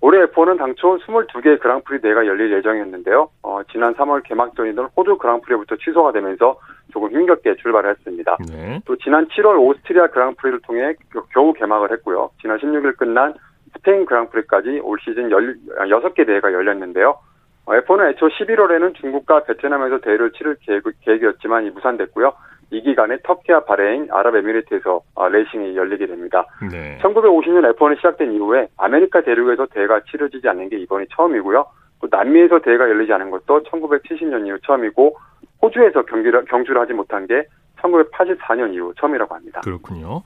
[0.00, 3.30] 올해 F1은 당초 22개 그랑프리 대회가 열릴 예정이었는데요.
[3.42, 6.58] 어, 지난 3월 개막전이던 호주 그랑프리부터 취소가 되면서
[6.92, 8.36] 조금 힘겹게 출발을 했습니다.
[8.48, 8.80] 네.
[8.84, 10.94] 또 지난 7월 오스트리아 그랑프리를 통해
[11.32, 12.30] 겨우 개막을 했고요.
[12.40, 13.34] 지난 16일 끝난
[13.72, 17.18] 스페인 그랑프리까지 올 시즌 6개 대회가 열렸는데요.
[17.66, 22.32] 어, F1은 애초 11월에는 중국과 베트남에서 대회를 치를 계획, 이었지만 무산됐고요.
[22.70, 26.46] 이 기간에 터키와 바레인, 아랍에미리트에서 어, 레이싱이 열리게 됩니다.
[26.70, 26.98] 네.
[27.02, 31.66] 1950년 F1이 시작된 이후에 아메리카 대륙에서 대회가 치러지지 않는 게 이번이 처음이고요.
[32.00, 35.16] 또 남미에서 대회가 열리지 않은 것도 1970년 이후 처음이고
[35.62, 37.44] 호주에서 경기를, 경주를 하지 못한 게
[37.80, 39.60] 1984년 이후 처음이라고 합니다.
[39.62, 40.22] 그렇군요.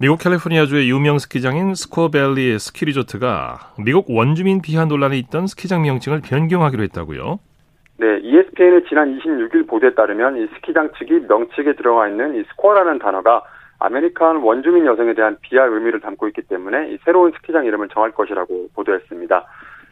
[0.00, 6.84] 미국 캘리포니아주의 유명 스키장인 스쿼밸리 스키 리조트가 미국 원주민 비하 논란에 있던 스키장 명칭을 변경하기로
[6.84, 7.40] 했다고요?
[7.96, 13.42] 네, ESPN의 지난 26일 보도에 따르면 이 스키장 측이 명칭에 들어가 있는 이 squaw라는 단어가
[13.80, 18.68] 아메리칸 원주민 여성에 대한 비하 의미를 담고 있기 때문에 이 새로운 스키장 이름을 정할 것이라고
[18.76, 19.46] 보도했습니다.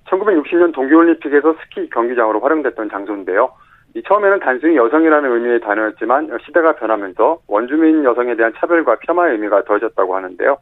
[0.09, 3.51] 1960년 동계올림픽에서 스키 경기장으로 활용됐던 장소인데요.
[3.97, 10.15] 이 처음에는 단순히 여성이라는 의미의 단어였지만 시대가 변하면서 원주민 여성에 대한 차별과 폄하의 의미가 더해졌다고
[10.15, 10.59] 하는데요.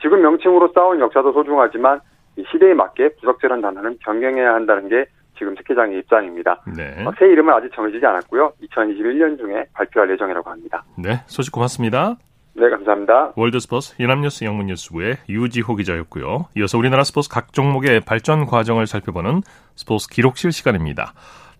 [0.00, 2.00] 지금 명칭으로 쌓은 역사도 소중하지만
[2.36, 5.04] 이 시대에 맞게 부적절한 단어는 변경해야 한다는 게
[5.36, 6.62] 지금 스키장의 입장입니다.
[6.74, 7.04] 네.
[7.04, 8.54] 어, 새 이름은 아직 정해지지 않았고요.
[8.62, 10.82] 2021년 중에 발표할 예정이라고 합니다.
[10.96, 12.16] 네, 소식 고맙습니다.
[12.54, 13.32] 네, 감사합니다.
[13.36, 16.46] 월드스포츠 연합뉴스 영문뉴스부의 유지호 기자였고요.
[16.56, 19.42] 이어서 우리나라 스포츠 각 종목의 발전 과정을 살펴보는
[19.76, 21.12] 스포츠 기록실 시간입니다.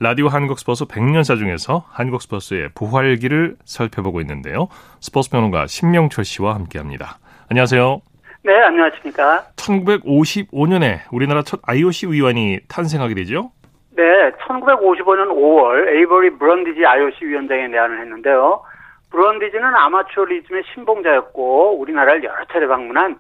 [0.03, 4.69] 라디오 한국 스포츠 100년사 중에서 한국 스포츠의 부활기를 살펴보고 있는데요.
[4.99, 7.19] 스포츠 평론가 신명철 씨와 함께합니다.
[7.51, 8.01] 안녕하세요.
[8.43, 9.45] 네, 안녕하십니까.
[9.57, 13.53] 1955년에 우리나라 첫 IOC 위원이 탄생하게 되죠?
[13.91, 14.03] 네,
[14.49, 18.63] 1955년 5월 에이버리 브런디지 IOC 위원장에 내한을 했는데요.
[19.11, 23.19] 브런디지는 아마추어 리즘의 신봉자였고 우리나라를 여러 차례 방문한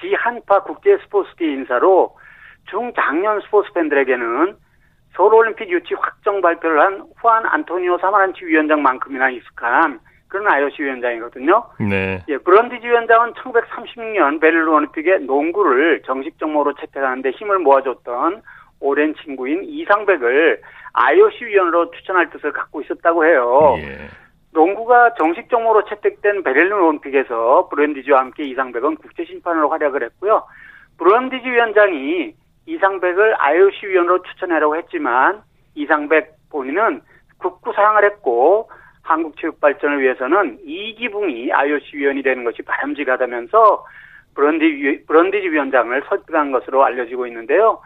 [0.00, 2.16] 지한파 국제 스포츠계 인사로
[2.70, 4.56] 중장년 스포츠 팬들에게는
[5.14, 11.64] 서울올림픽 유치 확정 발표를 한 후안 안토니오 사마란치 위원장만큼이나 익숙한 그런 IOC 위원장이거든요.
[11.78, 12.24] 네.
[12.28, 18.42] 예, 브런디지 위원장은 1936년 베를린 올림픽에 농구를 정식 종목으로 채택하는데 힘을 모아줬던
[18.80, 20.62] 오랜 친구인 이상백을
[20.94, 23.76] IOC 위원으로 추천할 뜻을 갖고 있었다고 해요.
[23.78, 24.08] 예.
[24.52, 30.44] 농구가 정식 종목으로 채택된 베를린 올림픽에서 브런디지와 함께 이상백은 국제 심판으로 활약을 했고요.
[30.98, 32.34] 브런디지 위원장이
[32.66, 35.42] 이상백을 IOC 위원으로 추천하라고 했지만
[35.74, 37.00] 이상백 본인은
[37.38, 38.70] 극구 사양을 했고
[39.02, 43.84] 한국 체육 발전을 위해서는 이기붕이 IOC 위원이 되는 것이 바람직하다면서
[44.34, 47.80] 브런디 브런디지 위원장을 설득한 것으로 알려지고 있는데요.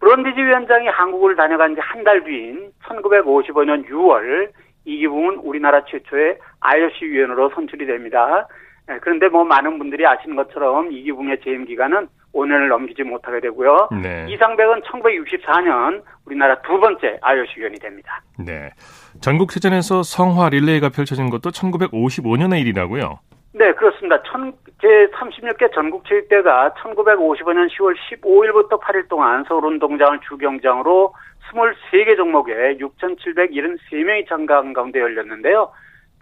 [0.00, 4.50] 브런디지 위원장이 한국을 다녀간 지 한 달 뒤인 1955년 6월
[4.84, 8.46] 이기붕은 우리나라 최초의 IOC 위원으로 선출이 됩니다.
[8.90, 13.88] 예, 그런데 뭐 많은 분들이 아시는 것처럼 이기붕의 재임 기간은 5년을 넘기지 못하게 되고요.
[14.02, 14.26] 네.
[14.28, 18.20] 이상백은 1964년 우리나라 두 번째 IOC 위원이 됩니다.
[18.38, 18.70] 네.
[19.20, 23.18] 전국체전에서 성화 릴레이가 펼쳐진 것도 1955년의 일이라고요?
[23.52, 24.22] 네, 그렇습니다.
[24.22, 31.14] 제36개 전국체육대가 1955년 10월 15일부터 8일 동안 서울운동장을 주경장으로
[31.50, 35.70] 23개 종목에 6,773명이 참가한 가운데 열렸는데요.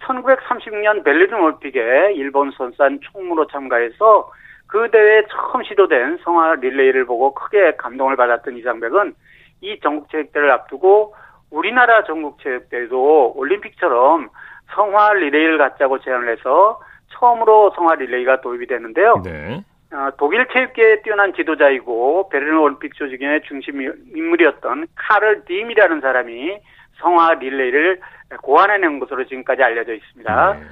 [0.02, 4.30] 1930년 벨리린 올림픽에 일본 선수단 총무로 참가해서
[4.74, 9.14] 그 대회에 처음 시도된 성화 릴레이를 보고 크게 감동을 받았던 이상백은
[9.60, 11.14] 이 전국체육대를 앞두고
[11.50, 14.30] 우리나라 전국체육대도 올림픽처럼
[14.74, 19.22] 성화 릴레이를 갖자고 제안을 해서 처음으로 성화 릴레이가 도입이 되는데요.
[19.22, 19.62] 네.
[19.92, 26.58] 어, 독일 체육계의 뛰어난 지도자이고 베를린 올림픽 조직의 중심 인물이었던 카를 딤이라는 사람이
[26.96, 28.00] 성화 릴레이를
[28.42, 30.54] 고안해낸 것으로 지금까지 알려져 있습니다.
[30.54, 30.66] 네.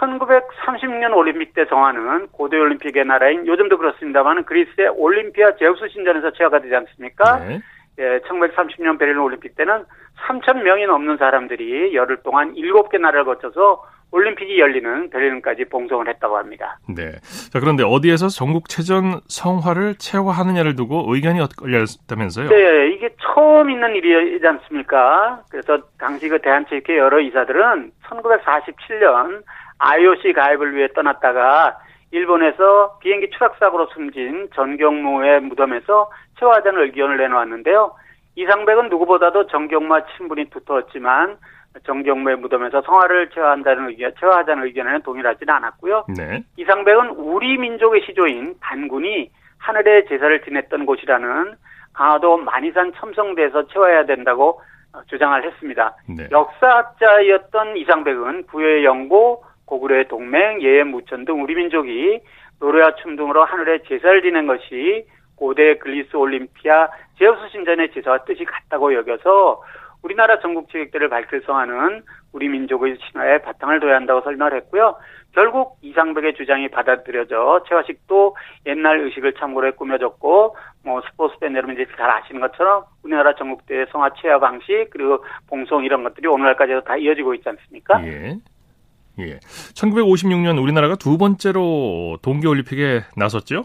[0.00, 6.74] 1930년 올림픽 때 성화는 고대 올림픽의 나라인 요즘도 그렇습니다만 그리스의 올림피아 제우스 신전에서 체화가 되지
[6.74, 7.38] 않습니까?
[7.38, 7.60] 네.
[7.98, 9.84] 예, 1930년 베를린 올림픽 때는
[10.26, 16.78] 3천 명이 넘는 사람들이 열흘 동안 7개 나라를 거쳐서 올림픽이 열리는 베를린까지 봉송을 했다고 합니다.
[16.88, 17.12] 네.
[17.52, 22.48] 자, 그런데 어디에서 전국 체전 성화를 채화하느냐를 두고 의견이 엇갈렸다면서요?
[22.48, 25.42] 네, 이게 처음 있는 일이지 않습니까?
[25.50, 29.42] 그래서 당시 그 대한체육회 여러 이사들은 1947년
[29.84, 31.78] IOC 가입을 위해 떠났다가
[32.10, 37.92] 일본에서 비행기 추락사고로 숨진 전경무의 무덤에서 채화하자는 의견을 내놓았는데요.
[38.36, 41.36] 이상백은 누구보다도 정경무와 친분이 두터웠지만
[41.84, 46.06] 정경무의 무덤에서 성화를 채화한다는 의견, 채화하자는 의견에는 동일하지는 않았고요.
[46.16, 46.44] 네.
[46.56, 51.54] 이상백은 우리 민족의 시조인 단군이 하늘에 제사를 지냈던 곳이라는
[51.92, 54.60] 강화도 마니산 참성단에서 채화해야 된다고
[55.08, 55.96] 주장을 했습니다.
[56.16, 56.28] 네.
[56.30, 62.20] 역사학자였던 이상백은 부여의 영고, 고구려의 동맹, 예의 무천 등 우리 민족이
[62.60, 68.94] 노래와 춤 등으로 하늘에 제사를 지낸 것이 고대 그리스 올림피아 제우스 신전의 제사와 뜻이 같다고
[68.94, 69.62] 여겨서
[70.02, 74.96] 우리나라 전국체육대회를 밝힐 성화는 우리 민족의 신화에 바탕을 둬야 한다고 설명을 했고요.
[75.32, 81.86] 결국 이상백의 주장이 받아들여져 채화식도 옛날 의식을 참고로 해 꾸며졌고 뭐 스포츠 팬 여러분 이제
[81.96, 87.34] 잘 아시는 것처럼 우리나라 전국대 성화 채화 방식 그리고 봉송 이런 것들이 오늘날까지도 다 이어지고
[87.34, 88.06] 있지 않습니까?
[88.06, 88.36] 예.
[89.20, 89.38] 예.
[89.38, 93.64] 1956년 우리나라가 두 번째로 동계올림픽에 나섰죠?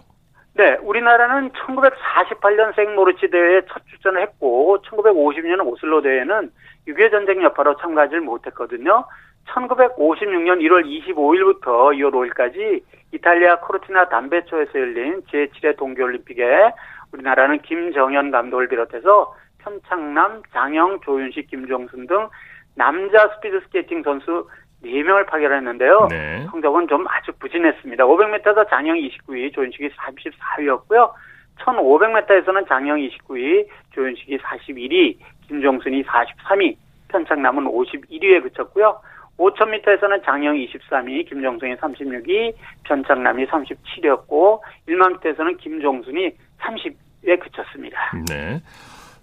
[0.54, 6.52] 네, 우리나라는 1948년 생모르치 대회에 첫 출전을 했고 1950년 오슬로 대회는
[6.88, 9.06] 6.25 전쟁 여파로 참가하지 못했거든요.
[9.48, 12.84] 1956년 1월 25일부터 2월 5일까지
[13.14, 16.72] 이탈리아 코르티나 담페초에서 열린 제7회 동계올림픽에
[17.14, 22.30] 우리나라는 김정현 감독을 비롯해서 편창남, 장영, 조윤식, 김종순 등
[22.76, 24.48] 남자 스피드 스케이팅 선수
[24.84, 26.08] 4명을 파견했는데요.
[26.10, 26.46] 네.
[26.52, 28.06] 성적은 좀 아주 부진했습니다.
[28.06, 31.12] 500m에서 장영이 29위, 조윤식이 34위였고요.
[31.60, 36.76] 1500m에서는 장영이 29위, 조윤식이 41위, 김종순이 43위,
[37.10, 39.02] 편창남은 51위에 그쳤고요.
[39.38, 48.12] 5000m에서는 장영이 23위, 김종순이 36위, 편창남이 37위였고 1만m에서는 김종순이 30위에 그쳤습니다.
[48.30, 48.60] 네.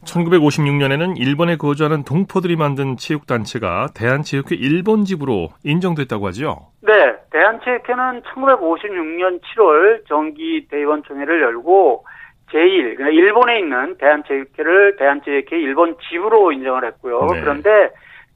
[0.04, 6.68] 1956년에는 일본에 거주하는 동포들이 만든 체육단체가 대한체육회 일본 지부로 인정됐다고 하죠?
[6.82, 6.92] 네,
[7.30, 12.04] 대한체육회는 1956년 7월 정기 대의원총회를 열고
[12.52, 17.26] 제1, 그러니까 일본에 있는 대한체육회를 대한체육회 일본 지부로 인정을 했고요.
[17.32, 17.40] 네.
[17.40, 17.90] 그런데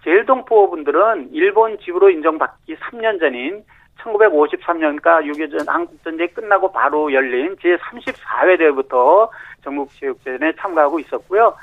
[0.05, 3.63] 제일동포분들은 일본 지부로 인정받기 3년 전인
[4.03, 9.31] 1953년과 6.25전 한국전쟁이 끝나고 바로 열린 제34회 대회부터
[9.63, 11.55] 전국체육대회에 참가하고 있었고요.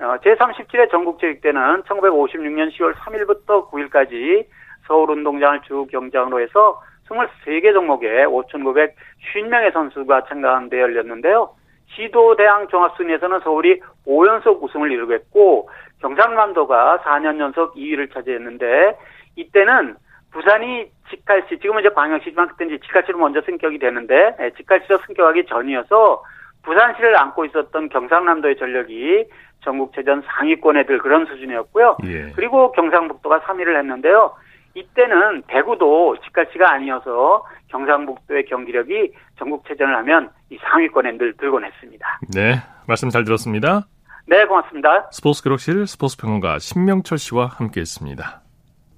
[0.00, 4.46] 어, 제37회 전국체육대회는 1956년 10월 3일부터 9일까지
[4.86, 11.50] 서울운동장을 주 경장으로 해서 23개 종목에 5,950명의 선수가 참가한 데 열렸는데요.
[11.88, 15.68] 시도 대항 종합순위에서는 서울이 5연속 우승을 이루겠고
[16.00, 18.96] 경상남도가 4년 연속 2위를 차지했는데
[19.36, 19.96] 이때는
[20.32, 26.22] 부산이 직할시 지금은 이제 광역시지만 그때 이제 직할시로 먼저 승격이 되는데 예, 직할시로 승격하기 전이어서
[26.62, 29.24] 부산시를 안고 있었던 경상남도의 전력이
[29.64, 31.98] 전국체전 상위권에 들 그런 수준이었고요.
[32.04, 32.32] 예.
[32.34, 34.34] 그리고 경상북도가 3위를 했는데요.
[34.74, 42.20] 이때는 대구도 직갈치가 아니어서 경상북도의 경기력이 전국체전을 하면 이 상위권에 늘 들곤 했습니다.
[42.32, 42.56] 네.
[42.86, 43.86] 말씀 잘 들었습니다.
[44.26, 45.08] 네, 고맙습니다.
[45.10, 48.42] 스포츠 기록실 스포츠 평론가 신명철 씨와 함께 했습니다.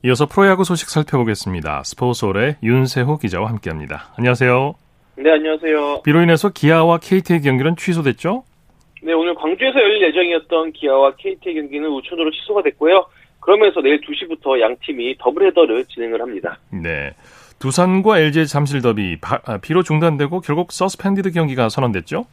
[0.05, 1.85] 이어서 프로야구 소식 살펴보겠습니다.
[1.85, 4.13] 스포츠홀의 윤세호 기자와 함께합니다.
[4.19, 4.75] 안녕하세요.
[5.17, 6.03] 네, 안녕하세요.
[6.03, 8.43] 비로 인해서 기아와 KT의 경기는 취소됐죠?
[9.05, 13.07] 네, 오늘 광주에서 열릴 예정이었던 기아와 KT의 경기는 우천으로 취소가 됐고요.
[13.39, 16.59] 그러면서 내일 2시부터 양 팀이 더블 헤더를 진행을 합니다.
[16.71, 17.13] 네.
[17.61, 22.27] 두산과 LG 잠실 더비 바, 아, 비로 중단되고 결국 서스펜디드 경기가 선언됐죠?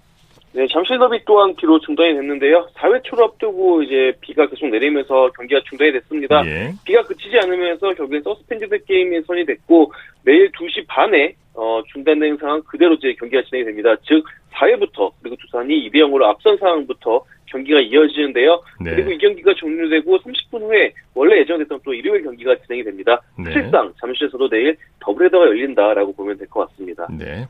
[0.52, 2.68] 네, 잠실 더비 또한 비로 중단이 됐는데요.
[2.76, 6.44] 4회 초를 앞두고 이제 비가 계속 내리면서 경기가 중단이 됐습니다.
[6.46, 6.74] 예.
[6.84, 9.92] 비가 그치지 않으면서 결국엔 서스펜디드 게임이 선언이 됐고
[10.26, 13.96] 내일 2시 반에 어, 중단된 상황 그대로 이제 경기가 진행이 됩니다.
[14.04, 18.62] 즉 4회부터 그리고 두산이 2대 0으로 앞선 상황부터 경기가 이어지는데요.
[18.82, 18.92] 네.
[18.96, 23.22] 그리고 이 경기가 종료되고 30분 후에 원래 예정됐던 또 일요일 경기가 진행이 됩니다.
[23.38, 23.52] 네.
[23.52, 27.08] 실상 잠실에서도 내일 더블헤더가 열린다라고 보면 될 것 같습니다.
[27.12, 27.46] 네.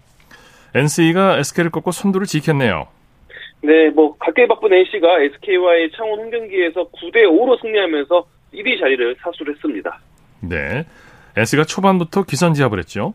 [0.76, 2.88] NC가 SK를 꺾고 선두를 지켰네요.
[3.62, 10.00] 네, 뭐 각계 바쁜 NC가 SK와의 창원 홈경기에서 9대 5로 승리하면서 1위 자리를 사수를 했습니다.
[10.42, 10.86] 네.
[11.36, 13.14] NC가 초반부터 기선제압을 했죠?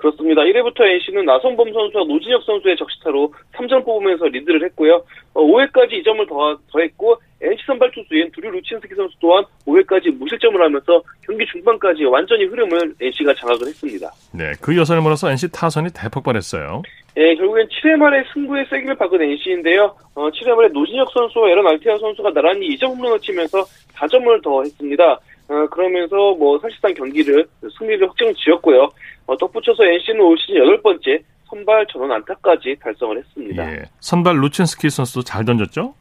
[0.00, 0.40] 그렇습니다.
[0.42, 5.02] 1회부터 NC는 나성범 선수와 노진혁 선수의 적시타로 3점 뽑으면서 리드를 했고요.
[5.34, 11.02] 어, 5회까지 2점을 더, 더했고 NC 선발 투수인 두류 루친스키 선수 또한 5회까지 무실점을 하면서
[11.24, 14.10] 경기 중반까지 완전히 흐름을 NC가 장악을 했습니다.
[14.32, 16.82] 네, 그 여선을 몰아서 NC 타선이 대폭발했어요.
[17.16, 19.94] 예, 결국엔 7회 말에 승부의 세기를 박은 NC인데요.
[20.14, 23.62] 어, 7회 말에 노진혁 선수와 에런 알테아 선수가 나란히 2점 홈런을 치면서
[23.94, 25.18] 4점을 더 했습니다.
[25.50, 27.44] 어, 그러면서 뭐 사실상 경기를
[27.76, 28.88] 승리를 확정 지었고요.
[29.26, 33.72] 어, 덧붙여서 NC는 올 시즌 여덟 번째 선발 전원 안타까지 달성을 했습니다.
[33.72, 35.92] 예, 선발 루친스키 선수도 잘 던졌죠?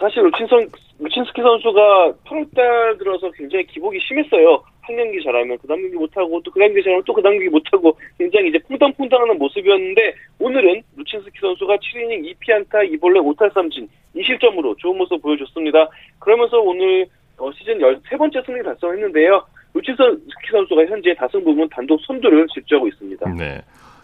[0.00, 4.62] 사실 루친선, 루친스키 선수가 8월달 들어서 굉장히 기복이 심했어요.
[4.82, 7.34] 한 경기 잘하면 그 다음 경기 못하고 또 그 다음 경기 잘하면 또 그 다음
[7.34, 14.96] 경기 못하고 굉장히 이제 퐁당퐁당하는 모습이었는데 오늘은 루친스키 선수가 7이닝 2피안타 2볼넷 5탈3진 2실점으로 좋은
[14.98, 15.88] 모습 보여줬습니다.
[16.18, 17.06] 그러면서 오늘
[17.38, 19.42] 어, 시즌 13번째 승리 달성했는데요.
[19.74, 23.34] 루친스키 선수가 현재 다승 부분 단독 선두를 질주하고 있습니다.
[23.34, 23.60] 네.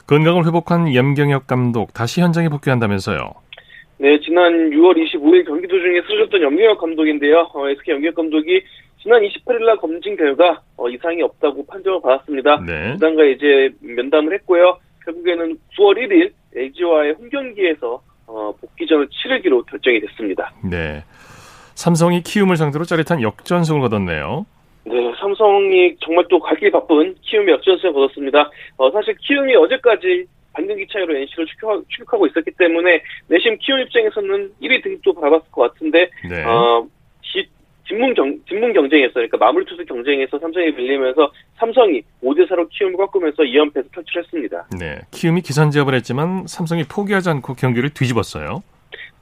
[0.07, 3.33] 건강을 회복한 염경엽 감독 다시 현장에 복귀한다면서요.
[3.99, 7.51] 네, 지난 6월 25일 경기 도중에 쓰러졌던 염경엽 감독인데요.
[7.55, 8.62] 어, SK 염경엽 감독이
[9.03, 12.61] 지난 28일 날 검진 결과 어, 이상이 없다고 판정을 받았습니다.
[12.66, 12.92] 네.
[12.94, 14.79] 구단과 이제 면담을 했고요.
[15.05, 20.53] 결국에는 9월 1일 LG와의 홈 경기에서 어, 복귀전을 치르기로 결정이 됐습니다.
[20.62, 21.03] 네.
[21.74, 24.46] 삼성이 키움을 상대로 짜릿한 역전승을 거뒀네요.
[24.84, 28.50] 네, 삼성이 정말 또갈길 바쁜 키움의 역전승을 거뒀습니다.
[28.76, 34.52] 어, 사실 키움이 어제까지 반경기 차이로 NC를 추격, 추격 하고 있었기 때문에 내심 키움 입장에서는
[34.62, 36.44] 1위 등도 밟았을 것 같은데 네.
[36.44, 36.87] 어,
[38.14, 43.92] 경, 뒷문 경쟁에서, 그러니까 마무리 투수 경쟁에서 삼성이 밀리면서 삼성이 5대 4로 키움을 꺾으면서 2연패에서
[43.92, 44.68] 탈출했습니다.
[44.78, 44.98] 네.
[45.10, 48.62] 키움이 기선제압을 했지만 삼성이 포기하지 않고 경기를 뒤집었어요.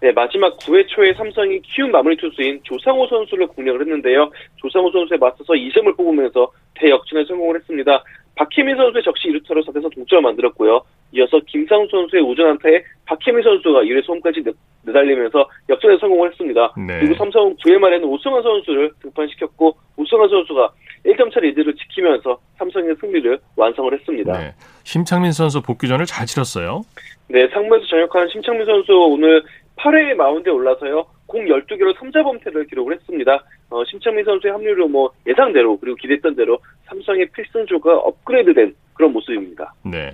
[0.02, 4.32] 네, 마지막 9회 초에 삼성이 키움 마무리 투수인 조상호 선수를 공략을 했는데요.
[4.56, 8.02] 조상호 선수에 맞서서 2점을 뽑으면서 대역전에 성공을 했습니다.
[8.34, 10.82] 박혜민 선수의 적시 1루타로 4대4 동점을 만들었고요.
[11.12, 14.42] 이어서 김상우 선수의 우전 안타에 박혜민 선수가 1회 소음까지
[14.82, 16.74] 내달리면서 역전에 성공을 했습니다.
[16.84, 16.98] 네.
[16.98, 20.72] 그리고 삼성은 9회 말에는 오승환 선수를 등판시켰고 오승환 선수가
[21.06, 24.32] 1점 차 리드를 지키면서 삼성의 승리를 완성을 했습니다.
[24.36, 24.54] 네.
[24.82, 26.82] 심창민 선수 복귀전을 잘 치렀어요.
[27.28, 29.42] 네, 상무에서 전역한 심창민 선수 오늘
[29.76, 31.04] 8회 마운드에 올라서요.
[31.26, 33.42] 공 12개로 3자 범퇴를 기록을 했습니다.
[33.70, 39.72] 어, 심창민 선수의 합류로 뭐 예상대로 그리고 기대했던 대로 삼성의 필승조가 업그레이드된 그런 모습입니다.
[39.84, 40.10] 네.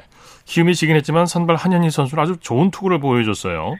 [0.46, 3.74] 키움이 지긴 했지만 선발 한현희 선수는 아주 좋은 투구를 보여줬어요.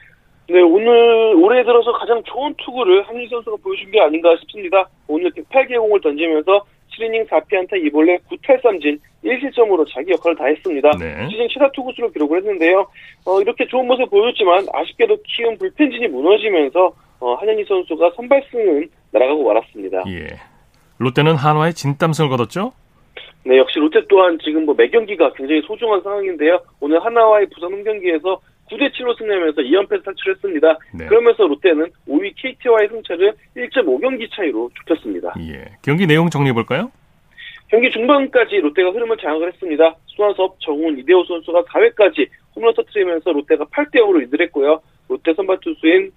[0.49, 4.89] 네, 오늘 올해 들어서 가장 좋은 투구를 한희 선수가 보여준 게 아닌가 싶습니다.
[5.07, 6.65] 오늘 108개 공을 던지면서
[6.99, 10.91] 7이닝 4피안타 2볼넷 9탈3진 1실점으로 자기 역할을 다 했습니다.
[10.99, 11.27] 네.
[11.29, 12.85] 시즌 최다 투구수로 기록을 했는데요.
[13.25, 20.03] 어, 이렇게 좋은 모습 보여줬지만 아쉽게도 키움 불펜진이 무너지면서 어, 한현희 선수가 선발승은 날아가고 말았습니다.
[20.07, 20.27] 예.
[20.99, 22.73] 롯데는 한화의 진땀승을 거뒀죠?
[23.45, 26.59] 네, 역시 롯데 또한 지금 뭐 매경기가 굉장히 소중한 상황인데요.
[26.81, 28.39] 오늘 하나와의 부산 홈 경기에서
[28.71, 30.77] 9대 7로 승리하면서 2연패에서 탈출했습니다.
[30.95, 31.07] 네.
[31.07, 35.33] 그러면서 롯데는 5위 KT와의 승차를 1.5경기 차이로 좁혔습니다.
[35.39, 35.65] 예.
[35.81, 36.91] 경기 내용 정리해 볼까요?
[37.69, 39.95] 경기 중반까지 롯데가 흐름을 장악을 했습니다.
[40.07, 44.81] 손아섭, 정훈, 이대호 선수가 4회까지 홈런 터트리면서 롯데가 8대 0으로 리드를 했고요.
[45.07, 46.11] 롯데 선발 투수인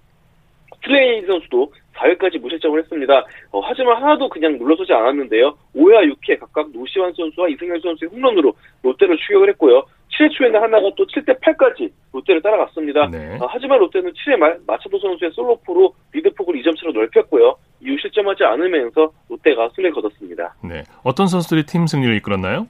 [0.83, 3.25] 스트레일리 선수도 4회까지 무실점을 했습니다.
[3.51, 5.55] 어, 하지만 한화도 그냥 물러서지 않았는데요.
[5.75, 9.83] 5회와 6회 각각 노시환 선수와 이성열 선수의 홈런으로 롯데를 추격을 했고요.
[10.13, 13.07] 7회 초에는 한화가 또 7대 8까지 롯데를 따라갔습니다.
[13.07, 13.37] 네.
[13.41, 17.55] 어, 하지만 롯데는 7회 말 마차도 선수의 솔로포로 리드폭을 2점 차로 넓혔고요.
[17.81, 20.55] 이후 실점하지 않으면서 롯데가 승리를 거뒀습니다.
[20.63, 20.83] 네.
[21.03, 22.67] 어떤 선수들이 팀 승리를 이끌었나요?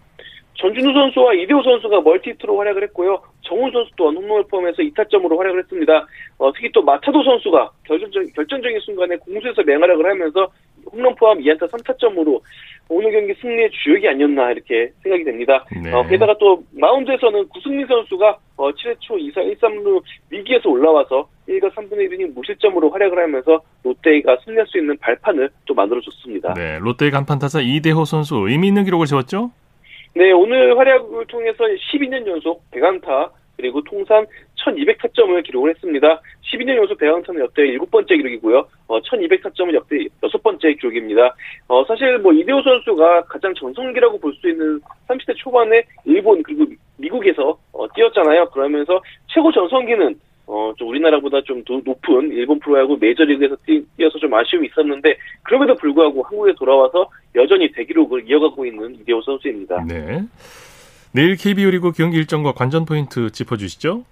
[0.56, 3.22] 전준우 선수와 이대호 선수가 멀티히트로 활약을 했고요.
[3.42, 6.08] 정훈 선수 또한 홈런을 포함해서 2타점으로 활약을 했습니다.
[6.38, 10.48] 어, 특히 또 마차도 선수가 결정적, 결정적인 순간에 공수에서 맹활약을 하면서
[10.92, 12.40] 홈런 포함 2안타 3타점으로
[12.90, 15.66] 오늘 경기 승리의 주역이 아니었나 이렇게 생각이 됩니다.
[15.82, 15.92] 네.
[15.92, 22.10] 어, 게다가 또 마운드에서는 구승민 선수가 어, 7회 초 2사 1삼루 위기에서 올라와서 1과 3분의
[22.10, 26.54] 1이닝 무실점으로 활약을 하면서 롯데가 승리할 수 있는 발판을 또 만들어줬습니다.
[26.54, 26.80] 네.
[26.80, 29.52] 롯데의 간판 타자 이대호 선수 의미 있는 기록을 세웠죠?
[30.16, 33.32] 네, 오늘 활약을 통해서 12년 연속 100안타
[33.64, 34.26] 그리고 통산
[34.58, 36.22] 1200타점을 기록을 했습니다.
[36.52, 38.68] 12년 연속 100안타는 역대 7번째 기록이고요.
[38.88, 41.34] 어, 1200타점은 역대 6번째 기록입니다.
[41.70, 46.66] 어, 사실 뭐 이대호 선수가 가장 전성기라고 볼 수 있는 30대 초반에 일본 그리고
[46.98, 48.50] 미국에서 어, 뛰었잖아요.
[48.50, 54.68] 그러면서 최고 전성기는 어, 좀 우리나라보다 좀더 높은 일본 프로야구 메이저리그에서 뛰, 뛰어서 좀 아쉬움이
[54.68, 59.86] 있었는데 그럼에도 불구하고 한국에 돌아와서 여전히 대기록을 이어가고 있는 이대호 선수입니다.
[59.88, 60.22] 네.
[61.16, 64.04] 내일 KBO 리그 경기 일정과 관전 포인트 짚어주시죠.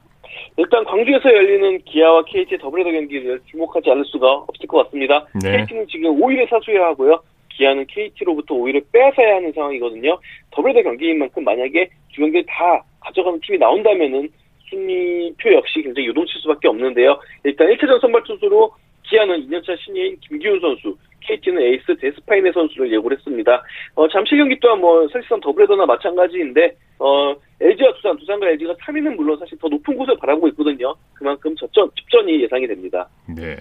[0.57, 5.25] 일단 광주에서 열리는 기아와 KT의 더블헤더 경기를 주목하지 않을 수가 없을 것 같습니다.
[5.43, 5.57] 네.
[5.57, 7.19] KT는 지금 5위를 사수해야 하고요.
[7.49, 10.19] 기아는 KT로부터 5위를 빼앗아야 하는 상황이거든요.
[10.51, 14.29] 더블헤더 경기인 만큼 만약에 두 경기를 다 가져가는 팀이 나온다면은
[14.69, 17.19] 순위표 역시 굉장히 요동칠 수밖에 없는데요.
[17.43, 18.71] 일단 1차전 선발 투수로
[19.03, 20.95] 기아는 2년차 신예인 김기훈 선수,
[21.31, 23.63] KT는 에이스 데스파이네 선수를 예고를 했습니다.
[23.95, 29.37] 어, 잠실 경기 또한 뭐 사실상 더블헤더나 마찬가지인데 어, LG와 두산, 두산과 LG가 3위는 물론
[29.39, 30.93] 사실 더 높은 곳을 바라고 있거든요.
[31.13, 33.07] 그만큼 접전, 접전이 예상이 됩니다.
[33.27, 33.55] 네.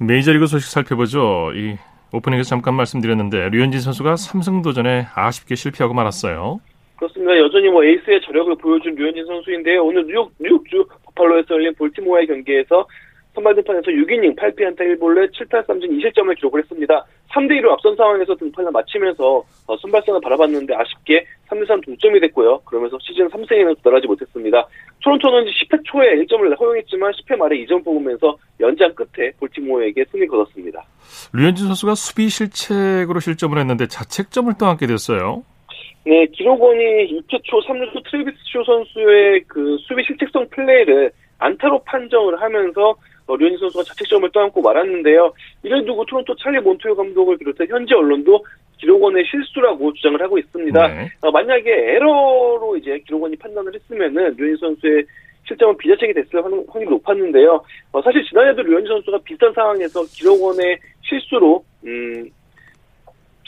[0.00, 1.52] 메이저리그 소식 살펴보죠.
[1.54, 1.76] 이
[2.12, 6.60] 오프닝에서 잠깐 말씀드렸는데 류현진 선수가 삼성 도전에 아쉽게 실패하고 말았어요.
[6.96, 7.36] 그렇습니다.
[7.38, 9.84] 여전히 뭐 에이스의 저력을 보여준 류현진 선수인데요.
[9.84, 12.86] 오늘 뉴욕, 뉴욕주 버팔로에서 열린 볼티모어의 경기에서
[13.34, 17.04] 선발 등판에서 6이닝 8피안타 1볼넷 7타 3진 2실점을 기록을 했습니다.
[17.32, 22.60] 3대2로 앞선 상황에서 등판을 마치면서 어, 선발선을 바라봤는데 아쉽게 3대3 동점이 됐고요.
[22.60, 24.66] 그러면서 시즌 3승에는 도달하지 못했습니다.
[25.02, 30.84] 토론토는 10회 초에 1점을 허용했지만 10회 말에 2점 뽑으면서 연장 끝에 볼티모어에게 승리 거뒀습니다.
[31.34, 35.42] 류현진 선수가 수비 실책으로 실점을 했는데 자책점을 떠안게 됐어요.
[36.06, 42.94] 네, 기록원이 2회 초 3루수 트레비스 쇼 선수의 그 수비 실책성 플레이를 안타로 판정을 하면서
[43.26, 45.32] 어, 류현진 선수가 자책점을 떠안고 말았는데요.
[45.62, 48.44] 이를 두고 토론토 찰리 몬토요 감독을 비롯해 현지 언론도
[48.78, 50.88] 기록원의 실수라고 주장을 하고 있습니다.
[50.88, 51.08] 네.
[51.22, 55.04] 어, 만약에 에러로 이제 기록원이 판단을 했으면은 류현진 선수의
[55.46, 57.62] 실점은 비자책이 됐을 확- 확률이 높았는데요.
[57.92, 62.28] 어, 사실 지난해도 류현진 선수가 비슷한 상황에서 기록원의 실수로 음,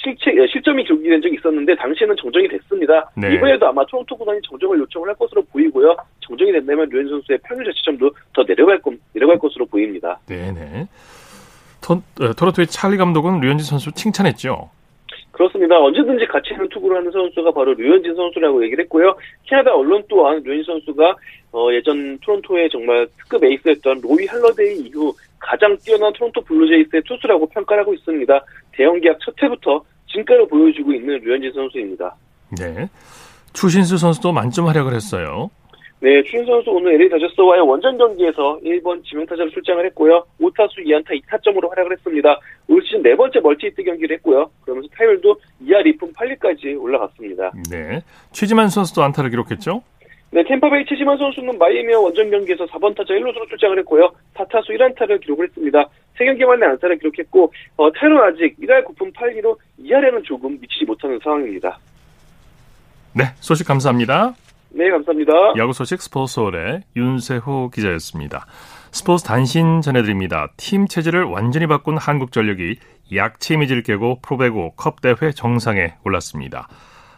[0.07, 3.11] 실책, 예, 실점이 기록이 된 적이 있었는데 당시에는 정정이 됐습니다.
[3.17, 3.35] 네.
[3.35, 5.97] 이번에도 아마 토론토 구단이 정정을 요청을 할 것으로 보이고요.
[6.21, 10.19] 정정이 된다면 류현진 선수의 평균 자체점도 더 내려갈 것, 내려갈 것으로 보입니다.
[10.27, 10.87] 네네.
[11.83, 14.71] 토, 어, 토론토의 찰리 감독은 류현진 선수 칭찬했죠.
[15.33, 15.79] 그렇습니다.
[15.79, 19.15] 언제든지 가치 있는 투구를 하는 선수가 바로 류현진 선수라고 얘기를 했고요.
[19.45, 21.17] 캐나다 언론 또한 류현진 선수가
[21.53, 27.83] 어, 예전 토론토의 정말 특급 에이스였던 로이 할러데이 이후 가장 뛰어난 토론토 블루제이스의 투수라고 평가를
[27.83, 28.45] 하고 있습니다.
[28.73, 32.15] 대형 계약 첫 해부터 진가를 보여주고 있는 류현진 선수입니다.
[32.59, 32.89] 네.
[33.53, 35.51] 추신수 선수도 만점 활약을 했어요.
[36.01, 40.25] 네, 추신수 선수 오늘 LA 다저스와의 원정 경기에서 1번 지명타자로 출장을 했고요.
[40.41, 42.39] 5타수 2안타 2타점으로 활약을 했습니다.
[42.69, 44.51] 올 시즌 네 번째 멀티히트 경기를 했고요.
[44.61, 47.51] 그러면서 타율도 2할 2푼 8리까지 올라갔습니다.
[47.71, 48.03] 네.
[48.31, 49.83] 최지만 선수도 안타를 기록했죠.
[50.33, 54.11] 네, 템파베이 최지만 선수는 마이애미와 원정 경기에서 4번 타자 1루수로 출장을 했고요.
[54.35, 55.89] 4타수 1안타를 기록을 했습니다.
[56.19, 61.79] 3경기 만에 안타를 기록했고 어, 타율은 아직 1할 9푼 8리로 2할에는 조금 미치지 못하는 상황입니다.
[63.14, 63.25] 네.
[63.41, 64.35] 소식 감사합니다.
[64.71, 65.33] 네, 감사합니다.
[65.57, 68.47] 야구 소식 스포츠홀의 윤세호 기자였습니다.
[68.91, 70.49] 스포츠 단신 전해드립니다.
[70.57, 72.77] 팀 체질을 완전히 바꾼 한국전력이
[73.14, 76.69] 약체 이미지를 깨고 프로배구 컵 대회 정상에 올랐습니다.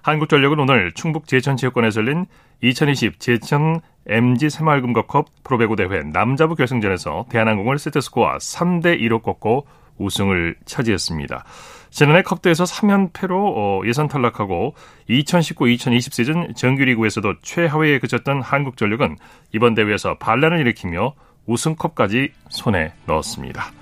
[0.02, 2.26] 한국전력은 오늘 충북 제천 체육관에서 열린
[2.62, 9.66] 2020 제천 MG 새마을금고컵 프로배구 대회 남자부 결승전에서 대한항공을 세트스코어 3대 2로 꺾고
[9.98, 11.44] 우승을 차지했습니다.
[11.90, 14.74] 지난해 컵대에서 3연패로 어, 예선 탈락하고
[15.10, 19.16] 2019-2020 시즌 정규리그에서도 최하위에 그쳤던 한국전력은
[19.52, 21.14] 이번 대회에서 반란을 일으키며
[21.46, 23.72] 우승컵까지 손에 넣었습니다.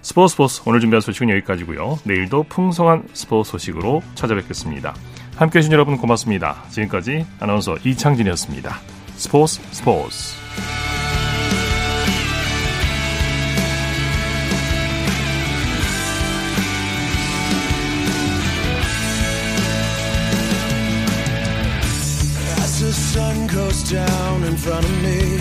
[0.00, 1.98] 스포츠 스포츠 오늘 준비한 소식은 여기까지고요.
[2.04, 4.94] 내일도 풍성한 스포츠 소식으로 찾아뵙겠습니다.
[5.36, 6.62] 함께 해 주신 여러분 고맙습니다.
[6.70, 8.78] 지금까지 아나운서 이창진이었습니다.
[9.16, 10.42] 스포츠 스포츠
[23.92, 25.38] down in front of me,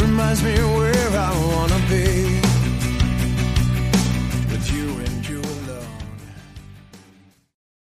[0.00, 1.67] reminds me where I be.